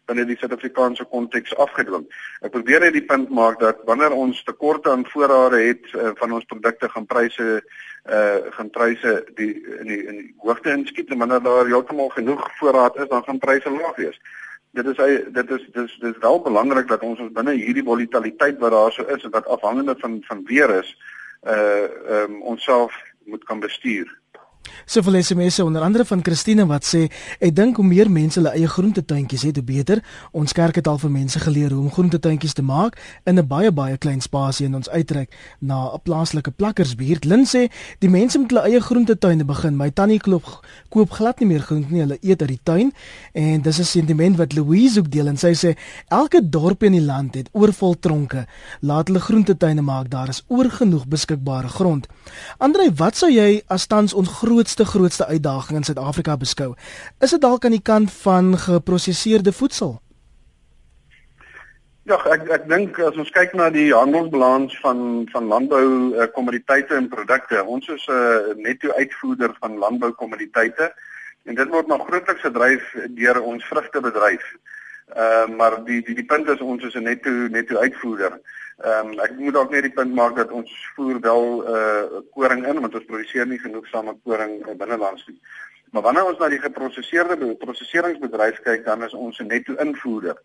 binne 0.08 0.26
die 0.28 0.38
Suid-Afrikaanse 0.40 1.06
konteks 1.12 1.56
afgedwing. 1.60 2.06
Ek 2.42 2.54
probeer 2.56 2.86
net 2.86 2.96
die 2.96 3.06
punt 3.06 3.30
maak 3.30 3.60
dat 3.64 3.84
wanneer 3.90 4.16
ons 4.16 4.40
tekorte 4.48 4.92
aan 4.92 5.06
voorrade 5.12 5.60
het 5.66 5.92
uh, 5.94 6.14
van 6.20 6.34
ons 6.40 6.48
produkte 6.48 6.90
gaan 6.90 7.06
pryse 7.06 7.62
uh 8.08 8.54
gaan 8.56 8.70
pryse 8.72 9.14
die 9.36 9.52
in 9.82 9.90
die 9.92 10.02
in 10.08 10.20
die 10.22 10.30
hoogte 10.40 10.72
inskiet 10.72 11.10
en 11.12 11.20
wanneer 11.20 11.42
daar 11.44 11.68
heeltemal 11.68 12.08
genoeg 12.16 12.46
voorraad 12.60 12.96
is 13.04 13.10
dan 13.12 13.24
gaan 13.26 13.42
pryse 13.44 13.70
laag 13.70 13.98
wees 14.00 14.20
dit 14.72 14.88
is 14.88 15.24
dit 15.34 15.52
is 15.52 15.66
dis 15.74 15.98
dis 16.00 16.22
wel 16.24 16.40
belangrik 16.42 16.88
dat 16.88 17.04
ons 17.04 17.20
ons 17.20 17.34
binne 17.36 17.58
hierdie 17.58 17.84
volatiliteit 17.84 18.60
wat 18.64 18.72
daar 18.72 18.96
so 18.96 19.04
is 19.16 19.24
en 19.28 19.36
wat 19.36 19.52
afhangende 19.58 19.96
van 20.00 20.22
van 20.30 20.46
weer 20.48 20.72
is 20.78 20.96
uh 21.44 21.54
ehm 21.54 22.32
um, 22.32 22.42
onsself 22.42 22.96
moet 23.28 23.44
kan 23.44 23.60
bestuur. 23.60 24.20
So 24.86 25.02
veel 25.02 25.22
SMS'e 25.22 25.64
onder 25.64 25.82
andere 25.82 26.06
van 26.06 26.24
Christine 26.24 26.66
wat 26.66 26.86
sê 26.86 27.08
ek 27.40 27.56
dink 27.56 27.76
hoe 27.76 27.86
meer 27.86 28.10
mense 28.12 28.40
hulle 28.40 28.54
eie 28.56 28.68
groentetuintjies 28.68 29.44
het, 29.50 29.56
hoe 29.56 29.66
beter. 29.66 30.04
Ons 30.32 30.54
kerk 30.54 30.76
het 30.76 30.88
al 30.88 30.98
vir 30.98 31.12
mense 31.12 31.40
geleer 31.40 31.72
hoe 31.72 31.82
om 31.82 31.92
groentetuintjies 31.92 32.54
te 32.54 32.62
maak 32.62 32.98
in 33.26 33.40
'n 33.40 33.48
baie 33.48 33.72
baie 33.72 33.98
klein 33.98 34.22
spasie 34.22 34.66
en 34.66 34.76
ons 34.76 34.90
uitreik 34.90 35.30
na 35.60 35.94
'n 35.94 36.02
plaaslike 36.04 36.52
plakkersbuurt. 36.52 37.26
Lin 37.26 37.46
sê 37.46 37.70
die 38.00 38.10
mense 38.10 38.40
moet 38.40 38.50
hulle 38.50 38.64
eie 38.64 38.82
groentetuine 38.82 39.46
begin. 39.46 39.78
My 39.78 39.90
tannie 39.90 40.20
koop 40.20 40.66
koop 40.90 41.12
glad 41.12 41.40
nie 41.40 41.48
meer 41.48 41.62
groente 41.62 41.94
nie, 41.94 42.02
hulle 42.02 42.18
eet 42.22 42.42
uit 42.42 42.50
die 42.50 42.60
tuin 42.64 42.94
en 43.34 43.62
dis 43.62 43.80
'n 43.80 43.84
sentiment 43.84 44.38
wat 44.38 44.54
Louise 44.54 45.00
ook 45.00 45.12
deel 45.12 45.28
en 45.28 45.38
sy 45.38 45.54
sê 45.54 45.76
elke 46.08 46.50
dorp 46.50 46.84
in 46.84 46.92
die 46.92 47.02
land 47.02 47.36
het 47.36 47.50
oorvol 47.52 47.96
tronke. 48.00 48.46
Laat 48.82 49.08
hulle 49.08 49.20
groentetuine 49.20 49.82
maak, 49.82 50.10
daar 50.10 50.30
is 50.30 50.44
oorgenoeg 50.48 51.08
beskikbare 51.08 51.68
grond. 51.68 52.08
Andrei, 52.58 52.90
wat 52.96 53.16
sou 53.16 53.30
jy 53.32 53.62
as 53.68 53.88
tans 53.88 54.14
ons 54.14 54.30
grootste 54.58 54.86
grootste 54.86 55.26
uitdaging 55.26 55.78
in 55.78 55.84
Suid-Afrika 55.84 56.38
beskou? 56.38 56.74
Is 57.22 57.30
dit 57.30 57.42
dalk 57.42 57.66
aan 57.66 57.76
die 57.76 57.84
kant 57.84 58.12
van 58.12 58.58
geprosesseerde 58.58 59.54
voedsel? 59.54 60.00
Ja, 62.10 62.18
ek 62.34 62.48
ek 62.50 62.66
dink 62.72 62.98
as 63.04 63.20
ons 63.20 63.30
kyk 63.36 63.54
na 63.54 63.70
die 63.70 63.94
handelsbalans 63.94 64.74
van 64.82 65.28
van 65.30 65.46
landbou 65.52 65.84
uh, 66.16 66.26
kommoditeite 66.34 66.96
en 66.96 67.10
produkte, 67.12 67.62
ons 67.64 67.88
is 67.88 68.08
'n 68.08 68.18
uh, 68.18 68.56
netto 68.64 68.90
uitvoerder 68.98 69.54
van 69.60 69.78
landbou 69.78 70.12
kommoditeite 70.12 70.94
en 71.46 71.56
dit 71.56 71.70
word 71.70 71.88
nog 71.88 72.08
grootliks 72.08 72.42
gedryf 72.42 72.96
deur 73.10 73.42
ons 73.42 73.66
vrugtebedryf. 73.66 74.46
Ehm 75.14 75.52
uh, 75.52 75.58
maar 75.58 75.84
die 75.86 76.02
die 76.02 76.16
die 76.16 76.26
punt 76.26 76.50
is 76.50 76.62
ons 76.62 76.84
is 76.84 76.96
'n 76.96 77.04
netto 77.04 77.30
netto 77.30 77.78
uitvoerder. 77.78 78.40
Ehm 78.78 79.08
um, 79.08 79.20
ek 79.26 79.32
moet 79.42 79.56
dalk 79.56 79.72
net 79.74 79.88
die 79.88 79.94
punt 79.94 80.14
maak 80.14 80.36
dat 80.38 80.52
ons 80.54 80.70
voer 80.96 81.18
wel 81.22 81.48
uh 81.76 82.20
koring 82.36 82.62
in 82.62 82.82
want 82.84 82.98
ons 83.00 83.08
produseer 83.10 83.48
nie 83.50 83.58
genoegsame 83.58 84.14
koring 84.24 84.60
uh, 84.68 84.76
binnelands 84.78 85.26
nie. 85.28 85.40
Maar 85.92 86.04
wanneer 86.06 86.30
ons 86.30 86.38
na 86.38 86.50
die 86.54 86.62
geprosesseerde 86.62 87.56
prosesseringsbedryf 87.64 88.60
kyk, 88.68 88.86
dan 88.86 89.04
is 89.08 89.16
ons 89.18 89.40
'n 89.40 89.50
netto 89.50 89.74
invoerder. 89.82 90.38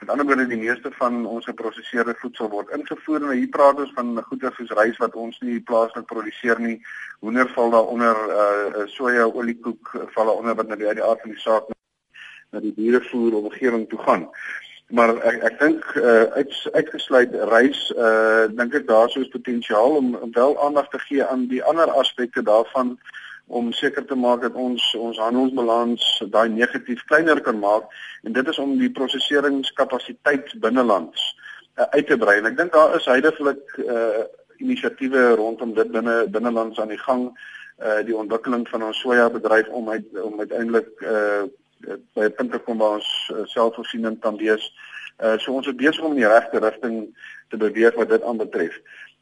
Met 0.00 0.10
ander 0.10 0.26
woorde, 0.26 0.46
die 0.46 0.58
meeste 0.58 0.90
van 0.98 1.26
ons 1.26 1.46
geprosesseerde 1.46 2.16
voedsel 2.18 2.50
word 2.50 2.74
ingevoer 2.74 3.22
en 3.22 3.38
hier 3.38 3.54
praat 3.54 3.78
ons 3.78 3.94
van 3.94 4.18
goeie 4.32 4.50
soos 4.56 4.74
rys 4.80 4.98
wat 5.04 5.14
ons 5.14 5.38
nie 5.40 5.60
plaaslik 5.60 6.10
produseer 6.10 6.58
nie. 6.60 6.82
Hoender 7.20 7.48
val 7.54 7.70
daaronder 7.70 8.18
uh 8.42 8.86
soja, 8.86 9.30
oliekoek 9.30 9.94
val 10.18 10.26
daaronder 10.26 10.58
wat 10.58 10.78
die 10.78 10.88
uit 10.90 10.98
die 10.98 11.06
aard 11.06 11.20
van 11.20 11.30
die 11.30 11.44
saak 11.46 11.70
na 12.50 12.60
die 12.60 12.74
dierevoer 12.74 13.38
omgewing 13.44 13.88
toe 13.88 13.98
gaan 13.98 14.28
maar 14.88 15.16
ek 15.16 15.42
ek 15.50 15.58
dink 15.58 15.84
uh, 15.98 16.22
uit 16.38 16.52
uitgesluit 16.72 17.32
reis 17.50 17.80
uh 17.96 18.46
dink 18.54 18.74
ek 18.74 18.86
daar 18.86 19.10
sou 19.10 19.24
is 19.24 19.32
potensiaal 19.32 19.96
om, 19.98 20.14
om 20.14 20.32
wel 20.32 20.54
aandag 20.62 20.88
te 20.92 21.00
gee 21.08 21.24
aan 21.24 21.48
die 21.50 21.62
ander 21.64 21.90
aspekte 21.90 22.42
daarvan 22.42 22.94
om 23.46 23.72
seker 23.72 24.06
te 24.06 24.14
maak 24.14 24.42
dat 24.42 24.54
ons 24.54 24.84
ons 24.98 25.18
handelsbalans 25.18 26.06
daai 26.30 26.48
negatief 26.50 27.04
kleiner 27.06 27.40
kan 27.40 27.58
maak. 27.58 27.90
En 28.22 28.32
dit 28.32 28.48
is 28.48 28.58
om 28.58 28.78
die 28.78 28.90
verseringskapasiteit 28.94 30.54
binnelands 30.60 31.28
uh, 31.78 31.84
uit 31.90 32.06
te 32.06 32.18
brei. 32.18 32.38
En 32.38 32.50
ek 32.50 32.56
dink 32.58 32.72
daar 32.72 32.96
is 32.98 33.10
heidaglik 33.10 33.78
uh 33.82 34.26
inisiatiewe 34.56 35.34
rondom 35.36 35.74
dit 35.76 35.90
binne 35.92 36.24
binnelands 36.32 36.78
aan 36.80 36.88
die 36.94 37.02
gang 37.02 37.28
uh 37.82 38.00
die 38.06 38.16
ontwikkeling 38.16 38.64
van 38.70 38.86
ons 38.86 39.00
soja 39.04 39.28
bedryf 39.30 39.68
om 39.68 39.90
uit 39.90 40.20
om 40.22 40.38
uiteindelik 40.40 40.90
uh 41.02 41.44
by 42.14 42.24
'n 42.24 42.34
punt 42.34 42.52
te 42.52 42.58
kom 42.58 42.78
waar 42.78 42.98
ons 43.00 43.32
uh, 43.32 43.44
selfvoorsienend 43.44 44.20
kan 44.20 44.36
wees. 44.36 44.72
Uh 45.24 45.38
so 45.38 45.52
ons 45.52 45.66
is 45.66 45.74
besig 45.74 46.04
om 46.04 46.12
in 46.12 46.22
die 46.24 46.28
regte 46.28 46.60
rigting 46.60 47.16
te 47.48 47.56
beweeg 47.56 47.94
wat 47.94 48.08
dit 48.08 48.22
aanbetref. 48.22 48.74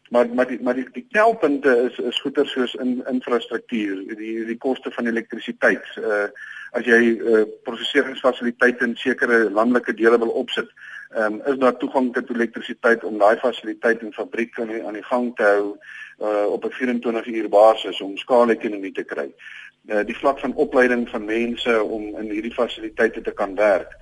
Maar 0.08 0.28
maar 0.34 0.46
die 0.46 0.58
maar 0.62 0.74
die, 0.74 0.88
die 0.92 1.06
kelpunte 1.10 1.76
is 1.90 1.98
is 1.98 2.20
goeder 2.20 2.46
soos 2.46 2.74
in 2.74 3.04
infrastruktuur, 3.10 4.16
die 4.16 4.44
die 4.44 4.58
koste 4.58 4.90
van 4.90 5.06
elektrisiteit. 5.06 5.86
Uh 5.96 6.26
as 6.74 6.84
jy 6.84 7.00
uh 7.14 7.44
proseseringsfasiliteite 7.62 8.84
in 8.84 8.96
sekere 8.96 9.50
landelike 9.50 9.94
dele 9.94 10.18
wil 10.18 10.34
opsit, 10.42 10.70
um, 11.16 11.40
is 11.46 11.58
daar 11.62 11.76
toegang 11.78 12.12
tot 12.14 12.30
elektrisiteit 12.30 13.04
om 13.04 13.18
daai 13.18 13.36
fasiliteit 13.38 14.02
en 14.02 14.12
fabriek 14.12 14.58
aan 14.58 14.72
die, 14.74 14.82
aan 14.82 14.98
die 14.98 15.06
gang 15.10 15.30
te 15.36 15.46
hou 15.46 15.76
uh 16.20 16.46
op 16.50 16.64
'n 16.64 16.70
24 16.70 17.26
uur 17.26 17.48
basis 17.48 18.00
om 18.00 18.16
skaalekonomie 18.16 18.92
te 18.92 19.04
kry. 19.04 19.30
Uh 19.86 20.00
die 20.04 20.16
vlak 20.16 20.38
van 20.40 20.54
opleiding 20.54 21.08
van 21.08 21.24
mense 21.24 21.82
om 21.82 22.16
in 22.16 22.30
hierdie 22.30 22.54
fasiliteite 22.54 23.20
te 23.20 23.32
kan 23.32 23.54
werk. 23.54 23.96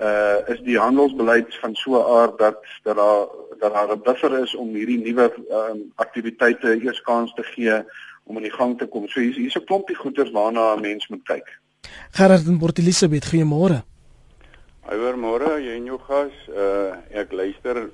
Uh 0.00 0.38
is 0.52 0.60
die 0.64 0.78
handelsbeleid 0.78 1.54
van 1.60 1.74
so 1.74 1.98
'n 1.98 2.08
aard 2.20 2.38
dat 2.38 2.56
dat 2.82 2.96
daar 2.96 3.26
dat 3.58 3.72
daar 3.72 3.92
'n 3.96 4.02
buffer 4.02 4.42
is 4.42 4.54
om 4.54 4.74
hierdie 4.74 4.98
nuwe 4.98 5.32
um, 5.50 5.92
aktiwiteite 5.94 6.80
eers 6.82 7.00
kans 7.00 7.34
te 7.34 7.42
gee 7.42 7.84
om 8.24 8.36
in 8.36 8.42
die 8.42 8.52
gang 8.52 8.78
te 8.78 8.86
kom. 8.86 9.08
So 9.08 9.20
hier's 9.20 9.36
hier's 9.36 9.56
'n 9.56 9.64
klompie 9.64 9.96
goeders 9.96 10.30
waarna 10.30 10.74
'n 10.74 10.80
mens 10.80 11.08
moet 11.08 11.24
kyk. 11.24 11.58
Gerard 12.10 12.46
en 12.46 12.58
Port 12.58 12.78
Elizabeth, 12.78 13.26
goeiemôre. 13.26 13.82
Goeiemôre, 14.86 15.60
jy 15.60 15.76
en 15.76 15.84
jou 15.84 15.98
gas. 15.98 16.32
Uh 16.48 16.96
ek 17.10 17.32
luister 17.32 17.90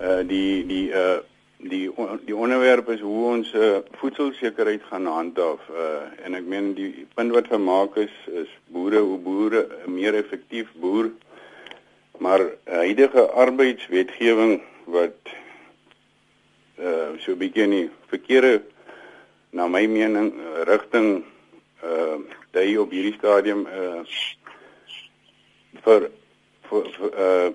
uh 0.00 0.22
die 0.26 0.66
die 0.66 0.90
uh 0.90 1.18
die 1.58 1.90
die 2.24 2.36
onderwerp 2.36 2.88
is 2.88 3.00
hoe 3.00 3.24
ons 3.26 3.52
uh, 3.52 3.78
voedselsekerheid 3.98 4.82
gaan 4.90 5.06
handhaaf 5.10 5.62
uh, 5.74 6.06
en 6.22 6.34
ek 6.38 6.46
meen 6.46 6.70
die 6.78 7.06
punt 7.18 7.34
wat 7.34 7.50
vermaak 7.50 7.96
is 7.98 8.14
is 8.30 8.50
boere 8.70 9.02
hoe 9.02 9.18
boere 9.18 9.66
meer 9.90 10.14
effektief 10.14 10.70
boer 10.78 11.10
maar 12.18 12.44
huidige 12.64 13.26
arbeidswetgewing 13.34 14.60
wat 14.86 15.34
uh 16.78 17.18
so 17.18 17.32
'n 17.32 17.38
bietjie 17.38 17.62
in 17.62 17.74
die 17.74 17.90
verkeerde 18.06 18.62
na 19.50 19.66
my 19.66 19.86
mening 19.86 20.30
rigting 20.70 21.24
uh 21.82 22.18
dui 22.54 22.78
op 22.78 22.90
hierdie 22.90 23.18
stadium 23.18 23.66
uh 23.66 24.06
vir 25.82 26.10
vir, 26.70 26.86
vir 26.94 27.10
uh 27.26 27.50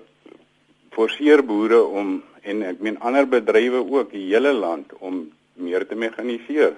forceer 0.92 1.42
boere 1.42 1.80
om 1.80 2.22
en 2.44 2.62
ek 2.62 2.80
meen 2.84 3.00
ander 3.00 3.26
bedrywe 3.28 3.80
ook 3.82 4.12
die 4.12 4.26
hele 4.28 4.52
land 4.52 4.92
om 5.00 5.24
meer 5.54 5.86
te 5.88 5.94
mekaniseer. 5.94 6.74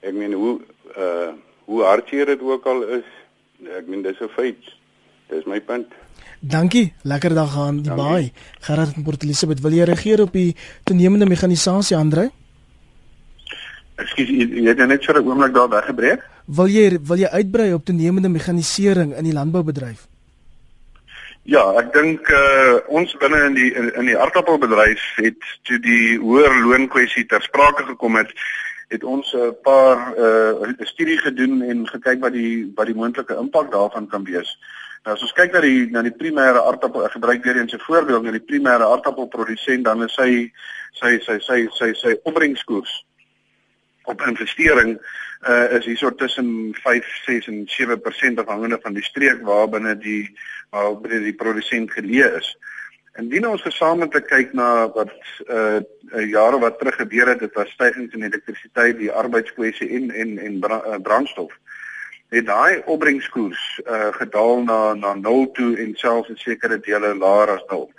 Ek 0.00 0.14
meen 0.14 0.32
hoe 0.32 0.58
uh 0.96 1.30
hoe 1.70 1.84
hartseer 1.86 2.26
dit 2.26 2.40
ook 2.42 2.64
al 2.66 2.80
is, 2.98 3.10
ek 3.78 3.86
meen 3.86 4.02
dis 4.02 4.18
'n 4.20 4.28
feit. 4.34 4.58
Dis 5.30 5.44
my 5.46 5.60
punt. 5.60 5.86
Dankie. 6.40 6.92
Lekker 7.02 7.34
dag 7.34 7.56
aan 7.56 7.82
die 7.82 7.94
baai. 7.94 8.32
Gerard 8.60 8.96
en 8.96 9.02
Port 9.02 9.22
Elizabeth, 9.22 9.60
wil 9.60 9.72
jy 9.72 9.84
reageer 9.84 10.22
op 10.22 10.32
die 10.32 10.56
toenemende 10.84 11.26
mekanisasie 11.26 11.96
Andre? 11.96 12.30
Ekskuus, 13.94 14.28
jy 14.28 14.66
het 14.66 14.82
net 14.88 15.04
vir 15.04 15.20
'n 15.20 15.28
oomblik 15.28 15.54
daar 15.54 15.68
weggebreek. 15.68 16.20
Wil 16.46 16.66
jy 16.66 16.98
wil 17.02 17.18
jy 17.18 17.28
uitbrei 17.28 17.74
op 17.74 17.84
toenemende 17.84 18.28
mekanisering 18.28 19.14
in 19.14 19.24
die 19.24 19.32
landboubedryf? 19.32 20.09
Ja, 21.50 21.64
ek 21.80 21.88
dink 21.90 22.28
uh 22.30 22.76
ons 22.94 23.10
binne 23.18 23.40
in 23.48 23.56
die 23.56 23.70
in, 23.74 23.88
in 23.98 24.06
die 24.06 24.18
aardappelbedryf 24.22 25.02
het 25.18 25.48
toe 25.66 25.80
die 25.82 26.14
hoër 26.22 26.52
loonkwessie 26.62 27.24
ter 27.26 27.42
sprake 27.42 27.88
gekom 27.88 28.18
het, 28.20 28.30
het 28.94 29.02
ons 29.02 29.32
'n 29.34 29.56
paar 29.66 29.98
uh 30.14 30.86
studie 30.92 31.18
gedoen 31.18 31.62
en 31.66 31.82
gekyk 31.88 32.22
wat 32.22 32.36
die 32.38 32.70
wat 32.76 32.86
die 32.86 32.94
moontlike 32.94 33.34
impak 33.34 33.72
daarvan 33.74 34.06
kan 34.06 34.24
wees. 34.30 34.52
Nou 35.02 35.16
as 35.16 35.26
ons 35.26 35.34
kyk 35.34 35.52
na 35.52 35.64
die 35.66 35.90
na 35.90 36.06
die 36.06 36.14
primêre 36.22 36.62
aardappel 36.62 37.08
gebruik 37.18 37.42
weer 37.42 37.58
eens 37.58 37.74
'n 37.74 37.86
voorbeeld 37.88 38.22
na 38.22 38.30
die 38.38 38.46
primêre 38.50 38.86
aardappelprodusent 38.86 39.84
dan 39.84 40.06
is 40.06 40.14
sy 40.14 40.52
sy 41.02 41.18
sy 41.18 41.38
sy 41.38 41.66
sy 41.72 41.92
sy 41.94 42.14
opbrengskoers 42.22 42.94
op 44.04 44.22
investering 44.22 44.98
uh 45.48 45.72
is 45.72 45.84
hierso 45.84 46.14
tussen 46.14 46.74
5, 46.82 47.06
6 47.24 47.46
en 47.46 47.64
7% 47.66 48.34
afhangende 48.34 48.78
van 48.82 48.92
die 48.92 49.04
streek 49.04 49.40
waarbinne 49.42 49.96
die 49.98 50.36
waarbinne 50.70 51.22
die 51.24 51.34
produsent 51.34 51.90
geleë 51.90 52.36
is. 52.36 52.50
Indien 53.18 53.48
ons 53.48 53.62
gesamentlik 53.62 54.28
kyk 54.28 54.52
na 54.52 54.90
wat 54.92 55.16
uh 55.48 55.80
jare 56.28 56.58
wat 56.58 56.78
terug 56.78 56.94
gebeur 57.00 57.32
het, 57.32 57.40
dit 57.40 57.54
was 57.54 57.72
stygings 57.72 58.14
in 58.14 58.22
elektrisiteit, 58.28 58.98
die 58.98 59.12
arbeidskwessie 59.12 59.88
en 59.96 60.10
en 60.10 60.38
en 60.38 61.02
brandstof. 61.02 61.56
Het 62.28 62.46
daai 62.46 62.82
opbrengskoers 62.84 63.80
uh 63.86 64.12
gedaal 64.20 64.62
na 64.62 64.94
na 64.94 65.14
0 65.14 65.50
toe 65.56 65.76
en 65.76 65.96
selfs 65.96 66.28
in 66.28 66.36
sekere 66.36 66.80
dele 66.80 67.14
laer 67.16 67.56
as 67.56 67.64
0. 67.72 67.90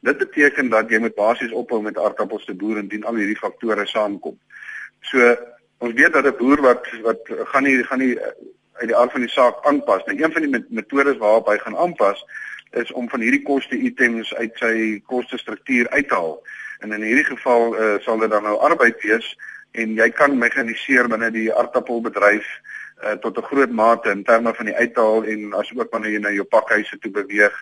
Dit 0.00 0.18
beteken 0.18 0.68
dat 0.68 0.90
jy 0.90 0.98
moet 0.98 1.14
basies 1.14 1.52
ophou 1.52 1.82
met 1.82 1.98
aardappels 1.98 2.44
te 2.44 2.54
boer 2.54 2.78
indien 2.78 3.04
al 3.04 3.20
hierdie 3.20 3.38
faktore 3.38 3.86
saamkom. 3.86 4.38
So 5.10 5.36
ons 5.78 5.94
weet 5.94 6.12
dat 6.12 6.26
'n 6.26 6.36
boer 6.38 6.60
wat 6.60 6.86
wat 7.02 7.20
gaan 7.52 7.62
nie 7.62 7.84
gaan 7.84 7.98
nie 7.98 8.18
eh, 8.18 8.32
uit 8.72 8.88
die 8.88 8.96
aard 8.96 9.12
van 9.12 9.20
die 9.20 9.30
saak 9.30 9.64
aanpas. 9.64 10.04
Nou 10.04 10.22
een 10.22 10.32
van 10.32 10.42
die 10.42 10.64
metodes 10.68 11.16
waarop 11.16 11.46
hy 11.46 11.58
gaan 11.58 11.76
aanpas 11.76 12.24
is 12.70 12.92
om 12.92 13.08
van 13.08 13.20
hierdie 13.20 13.42
koste 13.42 13.76
items 13.76 14.34
uit 14.34 14.52
sy 14.54 15.02
koste 15.06 15.38
struktuur 15.38 15.88
uit 15.88 16.08
te 16.08 16.14
haal. 16.14 16.42
En 16.78 16.92
in 16.92 17.02
hierdie 17.02 17.24
geval 17.24 17.76
uh, 17.76 17.94
sal 18.00 18.18
dit 18.18 18.30
dan 18.30 18.42
nou 18.42 18.58
arbeid 18.58 19.00
wees 19.02 19.36
en 19.72 19.94
jy 19.94 20.10
kan 20.10 20.38
mekaniseer 20.38 21.08
binne 21.08 21.30
die 21.30 21.54
aardappelbedryf 21.54 22.46
uh, 23.04 23.16
tot 23.24 23.38
'n 23.38 23.48
groot 23.48 23.70
mate 23.70 24.10
in 24.10 24.24
terme 24.24 24.54
van 24.54 24.64
die 24.64 24.76
uithaal 24.76 25.24
en 25.24 25.54
asook 25.54 25.90
wanneer 25.92 26.12
jy 26.12 26.20
na 26.20 26.30
jou 26.30 26.44
pakhuise 26.44 26.98
toe 26.98 27.10
beweeg, 27.10 27.54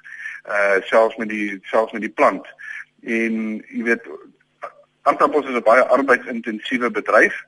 uh 0.49 0.77
selfs 0.83 1.17
met 1.17 1.29
die 1.29 1.61
selfs 1.63 1.93
met 1.93 2.03
die 2.03 2.15
plant. 2.15 2.47
En 3.03 3.65
jy 3.69 3.83
weet 3.83 4.09
aardappels 5.05 5.49
is 5.49 5.57
'n 5.57 5.67
baie 5.71 5.85
arbeidsintensiewe 5.97 6.91
bedryf 6.91 7.41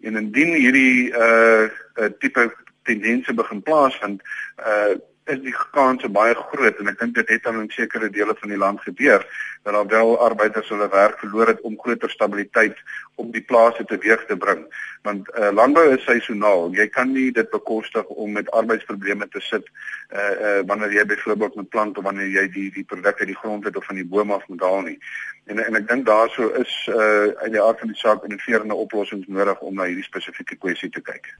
en 0.00 0.16
indien 0.16 0.54
hierdie 0.54 1.10
uh, 1.10 1.66
uh 1.96 2.10
tipe 2.18 2.52
tendense 2.82 3.34
begin 3.34 3.62
plaasvind 3.62 4.22
uh 4.58 4.94
is 5.26 5.40
die 5.42 5.54
kanse 5.74 6.08
baie 6.08 6.34
groot. 6.34 6.78
En 6.78 6.88
ek 6.92 7.00
dink 7.00 7.14
dit 7.14 7.28
het 7.34 7.46
al 7.50 7.60
in 7.60 7.70
sekere 7.74 8.10
dele 8.14 8.34
van 8.38 8.52
die 8.52 8.58
land 8.58 8.80
gebeur 8.80 9.24
dat 9.66 9.90
daar 9.90 9.98
wel 9.98 10.18
arbeiders 10.18 10.68
hulle 10.68 10.88
werk 10.88 11.18
verloor 11.18 11.46
het 11.46 11.60
om 11.60 11.78
groter 11.80 12.10
stabiliteit 12.10 12.76
op 13.14 13.32
die 13.32 13.42
plase 13.42 13.84
teweeg 13.84 14.24
te 14.26 14.36
bring. 14.36 14.62
Want 15.02 15.28
uh, 15.38 15.48
landbou 15.52 15.84
is 15.94 16.04
seisoonaal 16.04 16.70
jy 16.76 16.86
kan 16.88 17.12
nie 17.12 17.32
dit 17.32 17.50
bekostig 17.50 18.06
om 18.06 18.32
met 18.32 18.50
arbeidsprobleme 18.50 19.28
te 19.28 19.40
sit 19.40 19.66
uh, 19.66 20.18
uh 20.18 20.60
wanneer 20.66 20.92
jy 20.92 21.04
byvoorbeeld 21.06 21.54
met 21.54 21.68
plante 21.68 21.98
of 21.98 22.04
wanneer 22.04 22.28
jy 22.28 22.46
die 22.58 22.68
die 22.74 22.84
produkte 22.84 23.24
uit 23.24 23.32
die 23.32 23.40
grond 23.42 23.64
het 23.64 23.76
of 23.76 23.84
van 23.84 23.98
die 23.98 24.06
boom 24.06 24.32
af 24.32 24.46
moet 24.48 24.62
haal 24.62 24.80
nie. 24.86 24.98
En 25.46 25.58
en 25.64 25.78
ek 25.78 25.88
dink 25.88 26.06
daaroor 26.06 26.54
is 26.62 26.76
uh 26.92 27.26
uit 27.42 27.52
die 27.52 27.62
aard 27.62 27.82
van 27.82 27.90
die 27.90 27.98
saak 27.98 28.24
innoverende 28.24 28.74
oplossings 28.74 29.26
nodig 29.26 29.60
om 29.60 29.74
na 29.74 29.90
hierdie 29.90 30.06
spesifieke 30.06 30.56
kwessie 30.62 30.90
te 30.90 31.02
kyk. 31.02 31.34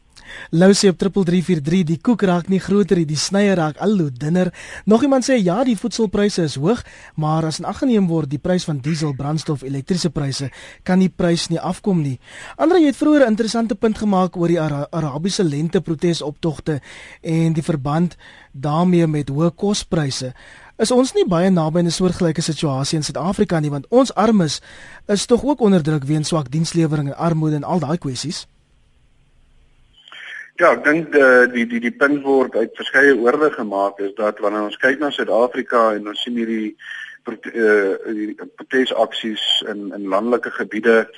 Lousie 0.50 0.90
op 0.90 0.98
3343 0.98 1.84
die 1.86 2.00
koek 2.02 2.22
raak 2.26 2.48
nie 2.48 2.60
groter 2.62 2.96
nie 2.96 3.06
die 3.06 3.20
snyer 3.20 3.58
raak 3.58 3.78
al 3.82 3.98
hoe 3.98 4.10
dunner. 4.10 4.52
Nog 4.84 5.02
iemand 5.02 5.26
sê 5.28 5.38
ja 5.38 5.62
die 5.64 5.76
voedselpryse 5.78 6.42
is 6.42 6.56
hoog 6.56 6.82
maar 7.14 7.44
as 7.44 7.60
in 7.60 7.68
ag 7.68 7.78
geneem 7.82 8.08
word 8.08 8.15
die 8.24 8.38
prys 8.38 8.64
van 8.64 8.78
diesel 8.78 9.12
brandstof 9.14 9.62
elektriese 9.62 10.10
pryse 10.10 10.50
kan 10.82 10.98
die 10.98 11.12
prys 11.12 11.48
nie 11.48 11.60
afkom 11.60 12.00
nie 12.02 12.18
Andre 12.56 12.80
jy 12.80 12.86
het 12.86 12.96
vroeër 12.96 13.26
'n 13.26 13.28
interessante 13.36 13.74
punt 13.74 13.98
gemaak 13.98 14.36
oor 14.36 14.48
die 14.48 14.60
Ara 14.60 14.86
Arabiese 14.90 15.44
lente 15.44 15.80
protesoptogte 15.80 16.80
en 17.22 17.52
die 17.52 17.62
verband 17.62 18.16
daarmee 18.52 19.06
met 19.06 19.28
hoë 19.28 19.54
kospryse 19.54 20.32
Is 20.76 20.90
ons 20.92 21.14
nie 21.16 21.24
baie 21.24 21.48
naby 21.50 21.78
aan 21.78 21.86
'n 21.88 21.90
soortgelyke 21.90 22.42
situasie 22.42 22.98
in 22.98 23.04
Suid-Afrika 23.04 23.60
nie 23.60 23.70
want 23.70 23.86
ons 23.88 24.14
armes 24.14 24.60
is 25.08 25.26
tog 25.26 25.44
ook 25.44 25.60
onder 25.60 25.82
druk 25.82 26.04
weens 26.04 26.28
swak 26.28 26.50
dienslewering 26.50 27.08
en 27.08 27.16
armoede 27.16 27.56
en 27.56 27.64
al 27.64 27.80
daai 27.80 27.98
kwessies. 27.98 28.46
Ja, 30.56 30.72
ek 30.72 30.84
dink 30.84 31.12
die 31.12 31.48
die 31.52 31.66
die 31.66 31.80
die 31.80 31.96
punt 31.96 32.22
word 32.24 32.54
uit 32.56 32.76
verskeie 32.76 33.16
oorde 33.16 33.50
gemaak 33.50 33.98
is 33.98 34.14
dat 34.16 34.38
wanneer 34.38 34.68
ons 34.68 34.76
kyk 34.76 34.98
na 34.98 35.10
Suid-Afrika 35.10 35.94
en 35.94 36.08
ons 36.08 36.22
sien 36.22 36.36
hierdie 36.36 36.76
uh 37.26 38.46
protesaksies 38.56 39.62
in 39.68 39.92
in 39.92 40.08
landelike 40.08 40.50
gebiede 40.50 41.08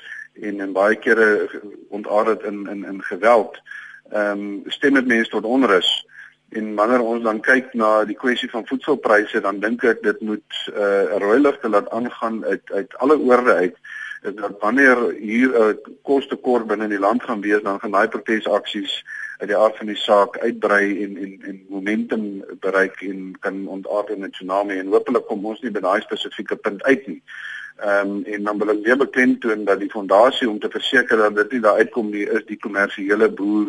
en 0.40 0.60
in 0.60 0.72
baie 0.72 0.96
kere 0.96 1.48
ontaard 1.88 2.26
dit 2.26 2.42
in 2.42 2.66
in 2.66 2.84
in 2.84 3.02
geweld, 3.02 3.58
ehm 4.10 4.30
um, 4.30 4.62
stem 4.66 4.94
dit 4.94 5.06
mense 5.06 5.30
tot 5.30 5.44
onrus. 5.44 6.06
En 6.48 6.74
wanneer 6.74 7.00
ons 7.00 7.22
dan 7.22 7.40
kyk 7.40 7.74
na 7.74 8.04
die 8.04 8.16
kwessie 8.16 8.50
van 8.50 8.66
voedselpryse, 8.66 9.40
dan 9.40 9.60
dink 9.60 9.84
ek 9.84 10.02
dit 10.02 10.20
moet 10.20 10.52
'n 10.66 10.78
uh, 10.80 11.18
rooi 11.20 11.40
ligte 11.40 11.68
laat 11.68 11.90
aangaan 11.90 12.44
uit 12.44 12.72
uit 12.72 12.96
alle 12.98 13.18
oorde 13.18 13.54
uit 13.54 13.76
dat 14.22 14.56
wanneer 14.60 14.98
hier 15.18 15.48
'n 15.48 15.70
uh, 15.70 15.94
kostekort 16.02 16.66
binne 16.66 16.88
die 16.88 16.98
land 16.98 17.22
gaan 17.22 17.40
wees, 17.40 17.62
dan 17.62 17.80
gaan 17.80 17.90
daai 17.90 18.08
protesaksies 18.08 19.04
uit 19.38 19.48
die 19.48 19.56
aard 19.56 19.76
van 19.76 19.86
die 19.86 19.96
saak 19.96 20.38
uitbrei 20.38 21.04
en 21.04 21.16
en 21.16 21.36
en 21.50 21.60
momentum 21.68 22.44
bereik 22.60 23.00
en 23.00 23.36
kan 23.40 23.66
ontaard 23.66 24.10
in 24.10 24.24
'n 24.24 24.30
tsunami 24.30 24.78
en 24.78 24.92
hopelik 24.94 25.26
kom 25.26 25.46
ons 25.46 25.60
nie 25.60 25.70
by 25.70 25.80
daai 25.80 26.00
spesifieke 26.00 26.56
punt 26.56 26.82
uit 26.82 27.06
nie. 27.06 27.22
Ehm 27.78 28.10
um, 28.10 28.24
en 28.24 28.42
dan 28.42 28.58
wil 28.58 28.70
ek 28.70 28.84
weer 28.84 28.96
beklemtoon 28.96 29.64
dat 29.64 29.78
die 29.78 29.90
fondasie 29.90 30.50
om 30.50 30.58
te 30.58 30.70
verseker 30.70 31.16
dat 31.16 31.34
dit 31.34 31.52
nie 31.52 31.60
daar 31.60 31.78
uitkom 31.78 32.10
nie 32.10 32.26
is 32.26 32.44
die 32.46 32.58
kommersiële 32.58 33.28
boer 33.30 33.68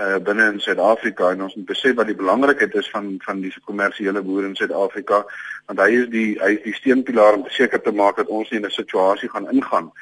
uh 0.00 0.16
binne 0.16 0.46
in 0.52 0.60
Suid-Afrika 0.60 1.30
en 1.30 1.42
ons 1.42 1.54
moet 1.54 1.66
besef 1.68 1.94
wat 1.94 2.06
die 2.06 2.16
belangrikheid 2.16 2.74
is 2.74 2.88
van 2.90 3.14
van 3.24 3.40
die 3.40 3.52
kommersiële 3.64 4.22
boere 4.22 4.46
in 4.46 4.56
Suid-Afrika 4.56 5.24
want 5.66 5.80
hy 5.80 5.90
is 5.98 6.08
die 6.08 6.38
hy 6.40 6.54
is 6.54 6.62
die 6.64 6.74
steunpilaar 6.74 7.36
om 7.36 7.44
seker 7.48 7.82
te 7.82 7.92
maak 7.92 8.16
dat 8.16 8.32
ons 8.32 8.50
nie 8.50 8.60
in 8.60 8.66
'n 8.66 8.70
situasie 8.70 9.28
gaan 9.28 9.50
ingaan 9.50 9.92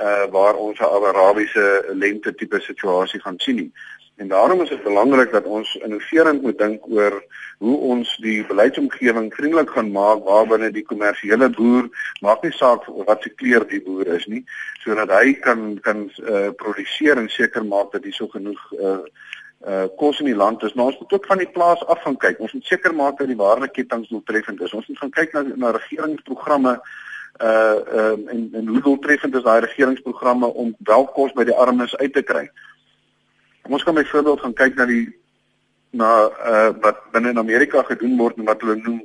uh 0.00 0.30
waar 0.30 0.54
ons 0.54 0.78
'n 0.78 0.84
Arabiese 1.10 1.90
lente 1.92 2.34
tipe 2.34 2.60
situasie 2.60 3.20
gaan 3.20 3.38
sien 3.38 3.56
nie. 3.56 3.72
En 4.16 4.28
daarom 4.28 4.60
is 4.60 4.68
dit 4.68 4.82
belangrik 4.82 5.32
dat 5.32 5.44
ons 5.44 5.74
innoverend 5.74 6.42
moet 6.42 6.58
dink 6.58 6.84
oor 6.88 7.22
hoe 7.58 7.76
ons 7.76 8.16
die 8.20 8.44
beleidsomgewing 8.46 9.34
vriendelik 9.34 9.70
gaan 9.70 9.90
maak 9.90 10.24
waarbinne 10.24 10.70
die 10.70 10.84
kommersiële 10.84 11.48
boer 11.50 11.88
maak 12.20 12.42
nie 12.42 12.52
saak 12.52 12.86
wat 13.06 13.22
se 13.22 13.30
kleur 13.40 13.64
die 13.68 13.80
boer 13.82 14.10
is 14.16 14.26
nie 14.26 14.42
sodat 14.84 15.10
hy 15.16 15.32
kan 15.46 15.78
kan 15.86 16.08
uh 16.22 16.50
produseer 16.62 17.20
en 17.22 17.28
seker 17.30 17.64
maak 17.64 17.92
dat 17.92 18.04
hy 18.04 18.12
so 18.16 18.28
genoeg 18.34 18.60
uh 18.78 18.98
uh 19.66 19.86
kos 19.96 20.20
in 20.20 20.28
die 20.28 20.38
land 20.38 20.62
is 20.62 20.74
maar 20.74 20.90
ons 20.90 20.98
moet 20.98 21.14
ook 21.18 21.30
van 21.30 21.38
die 21.38 21.52
plaas 21.54 21.84
af 21.86 22.02
gaan 22.02 22.18
kyk. 22.24 22.40
Ons 22.40 22.52
moet 22.52 22.66
seker 22.66 22.94
maak 22.94 23.18
dat 23.18 23.30
die 23.30 23.38
waardeketting 23.38 24.08
doeltreffend 24.08 24.60
is. 24.60 24.74
Ons 24.74 24.88
moet 24.90 24.98
gaan 24.98 25.14
kyk 25.20 25.32
na 25.32 25.44
na 25.64 25.70
regeringsprogramme 25.78 26.74
uh 27.40 27.78
um, 28.02 28.28
en 28.28 28.42
en 28.60 28.66
hoe 28.74 28.82
doeltreffend 28.82 29.34
is 29.38 29.46
daai 29.46 29.60
regeringsprogramme 29.64 30.52
om 30.64 30.74
wel 30.78 31.08
kos 31.16 31.32
by 31.38 31.46
die 31.48 31.56
armes 31.66 31.96
uit 31.96 32.12
te 32.12 32.22
kry. 32.22 32.50
Ons 33.68 33.82
kan 33.82 33.94
byvoorbeeld 33.94 34.40
gaan 34.40 34.54
kyk 34.54 34.74
na 34.74 34.86
die 34.86 35.06
na 35.90 36.10
uh 36.28 36.70
wat 36.80 37.04
binne 37.12 37.30
in 37.30 37.38
Amerika 37.38 37.82
gedoen 37.82 38.16
word 38.16 38.36
en 38.36 38.48
wat 38.48 38.60
hulle 38.64 38.76
noem 38.80 39.02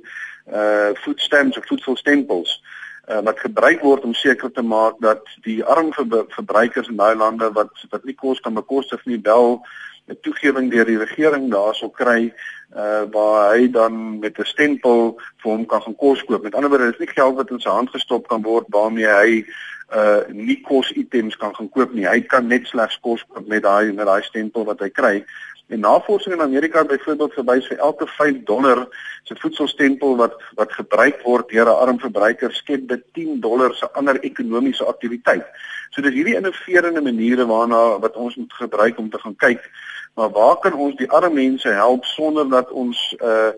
uh 0.54 0.94
food 1.04 1.20
stamps 1.20 1.58
of 1.58 1.68
voedselstempels 1.68 2.54
uh 3.10 3.20
wat 3.28 3.40
gebruik 3.40 3.82
word 3.82 4.04
om 4.08 4.14
seker 4.14 4.52
te 4.52 4.64
maak 4.64 4.96
dat 5.04 5.22
die 5.44 5.64
arm 5.64 5.92
verbruikers 5.94 6.88
in 6.88 7.02
daai 7.02 7.16
lande 7.16 7.52
wat 7.60 7.86
wat 7.92 8.04
nie 8.04 8.16
kos 8.16 8.40
kan 8.40 8.54
bekostig 8.54 9.06
nie 9.06 9.20
wel 9.24 9.62
'n 10.08 10.20
toegewing 10.24 10.72
deur 10.72 10.86
die 10.86 10.98
regering 10.98 11.52
daarso 11.52 11.90
kry 11.90 12.32
uh 12.76 13.04
waar 13.12 13.56
hy 13.56 13.68
dan 13.72 14.20
met 14.20 14.40
'n 14.40 14.52
stempel 14.54 15.20
vir 15.44 15.52
hom 15.52 15.66
kan 15.66 15.82
gaan 15.82 15.96
kos 15.96 16.24
koop. 16.24 16.44
Met 16.44 16.56
ander 16.56 16.70
woorde, 16.70 16.92
is 16.92 17.00
nie 17.00 17.16
geld 17.16 17.36
wat 17.36 17.50
in 17.50 17.60
sy 17.60 17.70
hand 17.70 17.90
gestop 17.90 18.28
kan 18.28 18.42
word 18.42 18.66
waarmee 18.70 19.08
hy 19.08 19.46
uh 19.96 20.24
nie 20.34 20.62
kos 20.62 20.92
items 20.92 21.38
kan 21.38 21.56
gaan 21.56 21.70
koop 21.70 21.94
nie. 21.94 22.08
Hy 22.08 22.22
kan 22.22 22.48
net 22.48 22.68
slegs 22.68 23.00
kos 23.00 23.24
koop 23.28 23.48
met 23.48 23.64
daai 23.64 23.94
met 23.94 24.06
daai 24.06 24.24
stempel 24.24 24.66
wat 24.66 24.80
hy 24.80 24.90
kry. 24.90 25.14
En 25.68 25.80
navorsing 25.84 26.36
in 26.36 26.42
Amerika 26.42 26.84
byvoorbeeld 26.84 27.34
verwys 27.34 27.68
vir 27.68 27.78
elke 27.78 28.08
5 28.08 28.44
dollar 28.48 28.88
se 29.24 29.36
voedselstempel 29.36 30.16
wat 30.18 30.36
wat 30.56 30.72
gebruik 30.72 31.22
word 31.24 31.50
deur 31.50 31.68
'n 31.68 31.82
arm 31.88 32.00
verbruiker 32.00 32.54
skep 32.54 32.88
dit 32.88 33.04
10 33.14 33.40
dollar 33.40 33.76
se 33.76 33.92
ander 33.94 34.20
ekonomiese 34.24 34.86
aktiwiteit. 34.86 35.46
So 35.92 36.02
dis 36.02 36.14
hierdie 36.14 36.36
innoverende 36.36 37.02
maniere 37.02 37.46
waarna 37.46 38.00
wat 38.00 38.16
ons 38.16 38.36
moet 38.36 38.54
gebruik 38.54 38.98
om 38.98 39.10
te 39.10 39.20
gaan 39.20 39.36
kyk 39.36 39.70
maar 40.18 40.30
waar 40.30 40.58
kan 40.58 40.74
ons 40.74 40.96
die 40.96 41.10
arme 41.10 41.34
mense 41.34 41.70
help 41.70 42.06
sonder 42.06 42.50
dat 42.50 42.72
ons 42.72 43.16
uh 43.22 43.52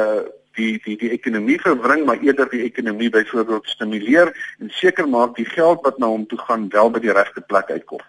uh 0.00 0.22
die 0.56 0.80
die 0.84 0.96
die 1.00 1.10
ekonomie 1.10 1.58
verwring 1.60 2.04
maar 2.06 2.22
eerder 2.22 2.48
die 2.50 2.62
ekonomie 2.62 3.10
byvoorbeeld 3.10 3.68
stimuleer 3.68 4.32
en 4.58 4.70
seker 4.70 5.08
maak 5.08 5.36
die 5.36 5.48
geld 5.48 5.82
wat 5.86 5.98
na 5.98 6.10
hom 6.12 6.26
toe 6.26 6.38
gaan 6.38 6.68
wel 6.74 6.90
by 6.90 7.02
die 7.04 7.12
regte 7.12 7.40
plek 7.40 7.70
uitkom. 7.70 8.02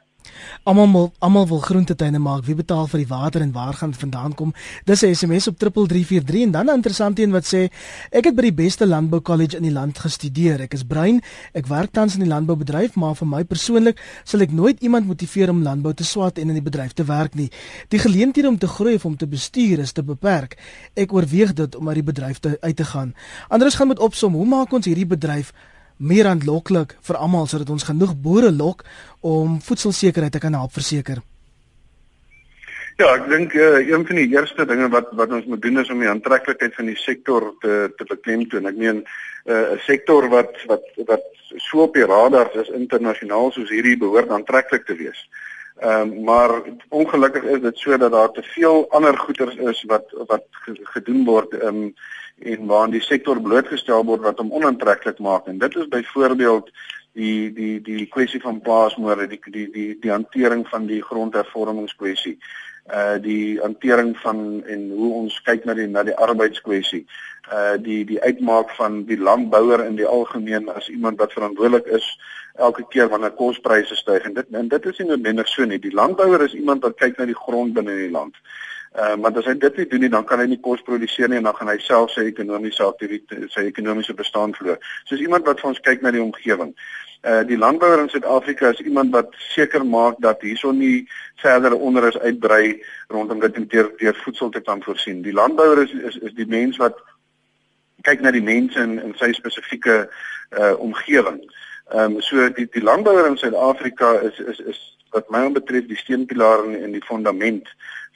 Almal 0.64 1.12
almal 1.20 1.48
wil 1.48 1.60
groentetuine 1.60 2.20
maak. 2.20 2.46
Wie 2.46 2.56
betaal 2.56 2.88
vir 2.88 3.00
die 3.04 3.08
water 3.08 3.42
en 3.42 3.52
waar 3.52 3.74
gaan 3.74 3.92
dit 3.92 4.00
vandaan 4.00 4.34
kom? 4.34 4.54
Dis 4.86 5.04
'n 5.04 5.16
SMS 5.16 5.48
op 5.48 5.58
3343 5.58 6.42
en 6.44 6.52
dan 6.52 6.66
'n 6.66 6.76
interessante 6.76 7.22
een 7.22 7.32
wat 7.32 7.46
sê 7.46 7.70
ek 8.12 8.26
het 8.26 8.36
by 8.36 8.42
die 8.42 8.54
beste 8.54 8.88
landbou 8.88 9.22
college 9.22 9.58
in 9.58 9.64
die 9.64 9.72
land 9.72 10.00
gestudeer. 10.00 10.62
Ek 10.62 10.74
is 10.74 10.84
brein. 10.84 11.22
Ek 11.54 11.68
werk 11.68 11.92
tans 11.92 12.14
in 12.14 12.20
die 12.20 12.30
landboubedryf, 12.30 12.96
maar 12.96 13.16
vir 13.16 13.28
my 13.28 13.44
persoonlik 13.44 14.02
sal 14.24 14.42
ek 14.42 14.52
nooit 14.52 14.80
iemand 14.80 15.06
motiveer 15.06 15.50
om 15.50 15.62
landbou 15.62 15.94
te 15.94 16.04
swat 16.04 16.38
en 16.38 16.48
in 16.48 16.54
die 16.54 16.70
bedryf 16.72 16.94
te 16.94 17.04
werk 17.04 17.36
nie. 17.36 17.52
Die 17.90 18.00
geleenthede 18.00 18.48
om 18.48 18.58
te 18.58 18.68
groei 18.68 18.96
of 18.96 19.06
om 19.06 19.18
te 19.18 19.28
bestuur 19.28 19.80
is 19.80 19.92
te 19.92 20.04
beperk. 20.04 20.58
Ek 20.94 21.14
oorweeg 21.14 21.54
dit 21.54 21.76
om 21.76 21.88
uit 21.88 21.96
die 21.96 22.04
bedryf 22.04 22.40
te 22.40 22.58
uit 22.62 22.76
te 22.76 22.86
gaan. 22.86 23.14
Anders 23.48 23.76
gaan 23.76 23.88
met 23.88 24.00
opsom, 24.00 24.34
hoe 24.34 24.46
maak 24.46 24.74
ons 24.74 24.86
hierdie 24.86 25.06
bedryf 25.06 25.54
meer 25.98 26.28
aanloklik 26.28 26.98
vir 27.02 27.16
almal 27.16 27.48
sodat 27.48 27.70
ons 27.70 27.84
genoeg 27.84 28.16
boere 28.22 28.52
lok 28.52 28.84
om 29.22 29.62
voedselsekerheid 29.62 30.32
te 30.32 30.40
kan 30.40 30.54
help 30.54 30.74
verseker. 30.74 31.22
Ja, 32.96 33.10
ek 33.12 33.26
dink 33.28 33.54
uh, 33.60 33.82
een 33.84 34.06
van 34.08 34.16
die 34.16 34.30
eerste 34.32 34.66
dinge 34.66 34.88
wat 34.90 35.10
wat 35.20 35.32
ons 35.36 35.48
moet 35.52 35.62
doen 35.62 35.82
is 35.82 35.90
om 35.92 36.00
die 36.00 36.08
aantreklikheid 36.08 36.76
van 36.78 36.88
die 36.88 36.96
sektor 36.96 37.50
te 37.60 37.92
te 37.98 38.08
beklemtoon. 38.08 38.70
Ek 38.72 38.78
meen 38.80 39.02
eh, 39.04 39.52
'n 39.52 39.76
uh, 39.76 39.80
sektor 39.84 40.30
wat 40.32 40.56
wat 40.72 40.86
wat 41.10 41.26
so 41.58 41.84
op 41.84 41.94
die 41.94 42.08
radar 42.08 42.50
is 42.56 42.72
internasionaal 42.72 43.52
soos 43.52 43.70
hierdie 43.70 43.98
behoort 43.98 44.32
aantreklik 44.32 44.86
te 44.86 44.96
wees. 44.96 45.20
Ehm 45.84 46.02
um, 46.02 46.24
maar 46.24 46.62
ongelukkig 46.90 47.44
is 47.44 47.62
dit 47.62 47.78
so 47.78 47.98
dat 47.98 48.12
daar 48.12 48.32
te 48.32 48.44
veel 48.56 48.86
ander 48.90 49.18
goederes 49.18 49.56
is 49.56 49.84
wat 49.92 50.08
wat 50.28 50.46
gedoen 50.96 51.26
word 51.26 51.52
ehm 51.54 51.68
um, 51.68 51.96
en 52.40 52.66
waaraan 52.66 52.92
die 52.92 53.02
sektor 53.02 53.42
blootgestel 53.42 54.04
word 54.06 54.22
wat 54.22 54.38
hom 54.38 54.52
onaantreklik 54.52 55.20
maak. 55.20 55.48
En 55.48 55.58
dit 55.58 55.76
is 55.76 55.88
byvoorbeeld 55.88 56.72
die 57.16 57.54
die 57.54 57.82
die 57.82 58.06
kwessie 58.12 58.42
van 58.42 58.62
plaasmoorde 58.62 59.28
die 59.28 59.40
die 59.52 59.68
die 59.72 59.98
die 60.00 60.12
hantering 60.12 60.66
van 60.68 60.88
die 60.88 61.02
grondhervormingskwessie 61.02 62.38
uh 62.94 63.16
die 63.22 63.60
hantering 63.62 64.18
van 64.22 64.64
en 64.68 64.90
hoe 64.92 65.14
ons 65.22 65.40
kyk 65.42 65.64
na 65.66 65.74
die 65.74 65.88
na 65.88 66.04
die 66.04 66.18
arbeidskwessie 66.28 67.06
uh 67.52 67.78
die 67.82 68.04
die 68.06 68.22
uitmaak 68.22 68.76
van 68.78 69.06
die 69.06 69.18
landbouer 69.18 69.86
in 69.86 69.96
die 69.96 70.06
algemeen 70.08 70.70
as 70.70 70.90
iemand 70.90 71.18
wat 71.18 71.34
verantwoordelik 71.34 71.88
is 71.88 72.10
elke 72.56 72.86
keer 72.90 73.10
wanneer 73.10 73.34
kospryse 73.36 73.96
styg. 73.96 74.24
En 74.24 74.34
dit 74.34 74.52
en 74.52 74.68
dit 74.68 74.86
is 74.86 75.00
nie 75.00 75.08
noodwendig 75.08 75.48
so 75.48 75.66
nie. 75.66 75.80
Die 75.80 75.94
landbouer 75.94 76.44
is 76.46 76.54
iemand 76.54 76.84
wat 76.84 76.96
kyk 77.00 77.18
na 77.18 77.26
die 77.26 77.36
grond 77.36 77.74
binne 77.74 77.92
in 77.92 78.06
die 78.08 78.16
land 78.16 78.36
Ehm 78.96 79.12
uh, 79.12 79.22
maar 79.22 79.38
as 79.38 79.48
hy 79.50 79.58
dit 79.60 79.78
nie 79.78 79.88
doen 79.92 80.00
nie, 80.00 80.10
dan 80.10 80.24
kan 80.24 80.40
hy 80.40 80.46
nie 80.48 80.62
kos 80.64 80.82
produseer 80.88 81.28
nie 81.28 81.38
en 81.42 81.48
dan 81.50 81.56
gaan 81.56 81.68
hy 81.68 81.80
self 81.84 82.14
sy 82.14 82.30
ekonomiese 82.30 82.84
aktiwiteit, 82.86 83.50
sy 83.52 83.66
ekonomiese 83.68 84.14
bestaan 84.16 84.54
verloor. 84.56 84.78
Soos 85.10 85.20
iemand 85.20 85.44
wat 85.50 85.60
vir 85.60 85.70
ons 85.74 85.82
kyk 85.84 86.06
na 86.06 86.14
die 86.16 86.22
omgewing. 86.24 86.72
Uh 87.26 87.42
die 87.50 87.58
landbouer 87.60 88.06
in 88.06 88.08
Suid-Afrika 88.14 88.72
is 88.72 88.80
iemand 88.86 89.12
wat 89.12 89.36
seker 89.50 89.84
maak 89.86 90.22
dat 90.24 90.46
hierson 90.48 90.80
nie 90.80 91.08
verdere 91.44 91.76
onderus 91.76 92.16
uitbrei 92.24 92.78
rondom 93.12 93.44
dit 93.44 93.58
om 93.58 93.68
deur 93.76 93.92
deur 94.00 94.16
voedsel 94.24 94.54
te 94.56 94.64
kan 94.64 94.84
voorsien. 94.88 95.22
Die 95.28 95.36
landbouer 95.36 95.84
is 95.84 95.92
is 95.92 96.16
is 96.30 96.40
die 96.40 96.48
mens 96.48 96.80
wat 96.80 97.02
kyk 98.08 98.24
na 98.24 98.32
die 98.32 98.46
mense 98.48 98.80
in 98.80 98.96
in 99.04 99.12
sy 99.20 99.34
spesifieke 99.36 100.06
uh 100.56 100.74
omgewing. 100.80 101.44
Ehm 101.94 102.16
um, 102.16 102.22
so 102.22 102.50
die 102.50 102.68
die 102.72 102.82
landbouer 102.82 103.28
in 103.28 103.38
Suid-Afrika 103.38 104.14
is 104.20 104.40
is 104.40 104.60
is 104.60 104.80
wat 105.12 105.30
my 105.30 105.52
betref 105.52 105.86
die 105.88 105.98
steunpilaar 105.98 106.66
en, 106.66 106.84
en 106.84 106.92
die 106.92 107.06
fundament 107.06 107.70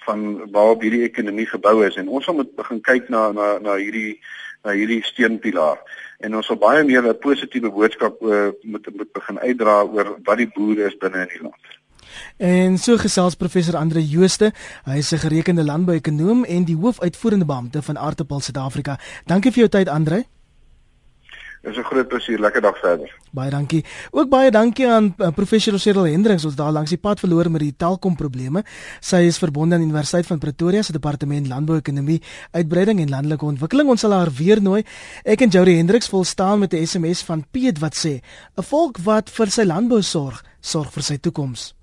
van 0.07 0.51
waarop 0.51 0.81
hierdie 0.81 1.03
ekonomie 1.05 1.45
gebou 1.45 1.85
is 1.85 1.95
en 1.95 2.09
ons 2.09 2.27
moet 2.33 2.55
begin 2.55 2.81
kyk 2.81 3.09
na 3.13 3.31
na 3.31 3.57
na 3.59 3.75
hierdie 3.77 4.19
na 4.63 4.73
hierdie 4.73 5.03
steunpilaar 5.05 5.77
en 6.25 6.35
ons 6.35 6.49
sal 6.49 6.57
baie 6.57 6.83
meer 6.83 7.05
'n 7.05 7.19
positiewe 7.19 7.69
boodskap 7.71 8.21
uh, 8.21 8.49
moet 8.63 8.89
moet 8.95 9.11
begin 9.13 9.39
uitdra 9.39 9.83
oor 9.83 10.15
wat 10.25 10.41
die 10.41 10.49
boere 10.55 10.89
is 10.89 10.97
binne 10.97 11.21
in 11.27 11.31
die 11.35 11.43
land. 11.43 11.77
En 12.37 12.77
so 12.77 12.97
gesels 12.97 13.35
professor 13.35 13.77
Andre 13.77 14.01
Jooste, 14.01 14.51
hy 14.85 14.97
is 14.97 15.13
'n 15.13 15.23
gerekende 15.27 15.63
landbouekonoom 15.63 16.43
en 16.43 16.65
die 16.65 16.75
hoofuitvoerende 16.75 17.45
beampte 17.45 17.81
van 17.81 17.97
Aartappel 17.97 18.39
Suid-Afrika. 18.39 18.99
Dankie 19.25 19.51
vir 19.51 19.59
jou 19.59 19.69
tyd 19.69 19.89
Andre. 19.89 20.25
Dis 21.61 21.77
'n 21.77 21.83
groot 21.83 22.07
plesier. 22.07 22.39
Lekker 22.39 22.61
dag 22.61 22.77
verder. 22.79 23.15
Baie 23.31 23.49
dankie. 23.49 23.85
Ook 24.11 24.29
baie 24.29 24.51
dankie 24.51 24.87
aan 24.87 25.13
uh, 25.17 25.27
professor 25.35 25.79
Cyril 25.79 26.03
Hendriks 26.03 26.43
wat 26.43 26.55
daar 26.55 26.71
langs 26.71 26.89
die 26.89 26.97
pad 26.97 27.19
verloor 27.19 27.51
met 27.51 27.61
die 27.61 27.73
Telkom 27.77 28.15
probleme. 28.15 28.63
Sy 28.99 29.15
is 29.27 29.37
verbonde 29.37 29.75
aan 29.75 29.81
Universiteit 29.81 30.25
van 30.25 30.39
Pretoria 30.39 30.81
se 30.81 30.91
departement 30.91 31.47
landbouekonomie, 31.47 32.21
uitbreiding 32.51 32.99
en 32.99 33.09
landelike 33.09 33.45
ontwikkeling. 33.45 33.89
Ons 33.89 33.99
sal 33.99 34.11
haar 34.11 34.31
weer 34.31 34.61
nooi. 34.61 34.83
Ek 35.23 35.41
en 35.41 35.49
Jody 35.49 35.75
Hendriks 35.75 36.09
vol 36.09 36.23
staan 36.23 36.59
met 36.59 36.73
'n 36.73 36.85
SMS 36.85 37.23
van 37.23 37.45
Piet 37.51 37.79
wat 37.79 37.95
sê: 37.95 38.21
"’n 38.55 38.63
Volk 38.63 38.97
wat 38.97 39.29
vir 39.29 39.51
sy 39.51 39.63
landbou 39.63 40.01
sorg, 40.01 40.43
sorg 40.61 40.91
vir 40.91 41.03
sy 41.03 41.17
toekoms." 41.17 41.78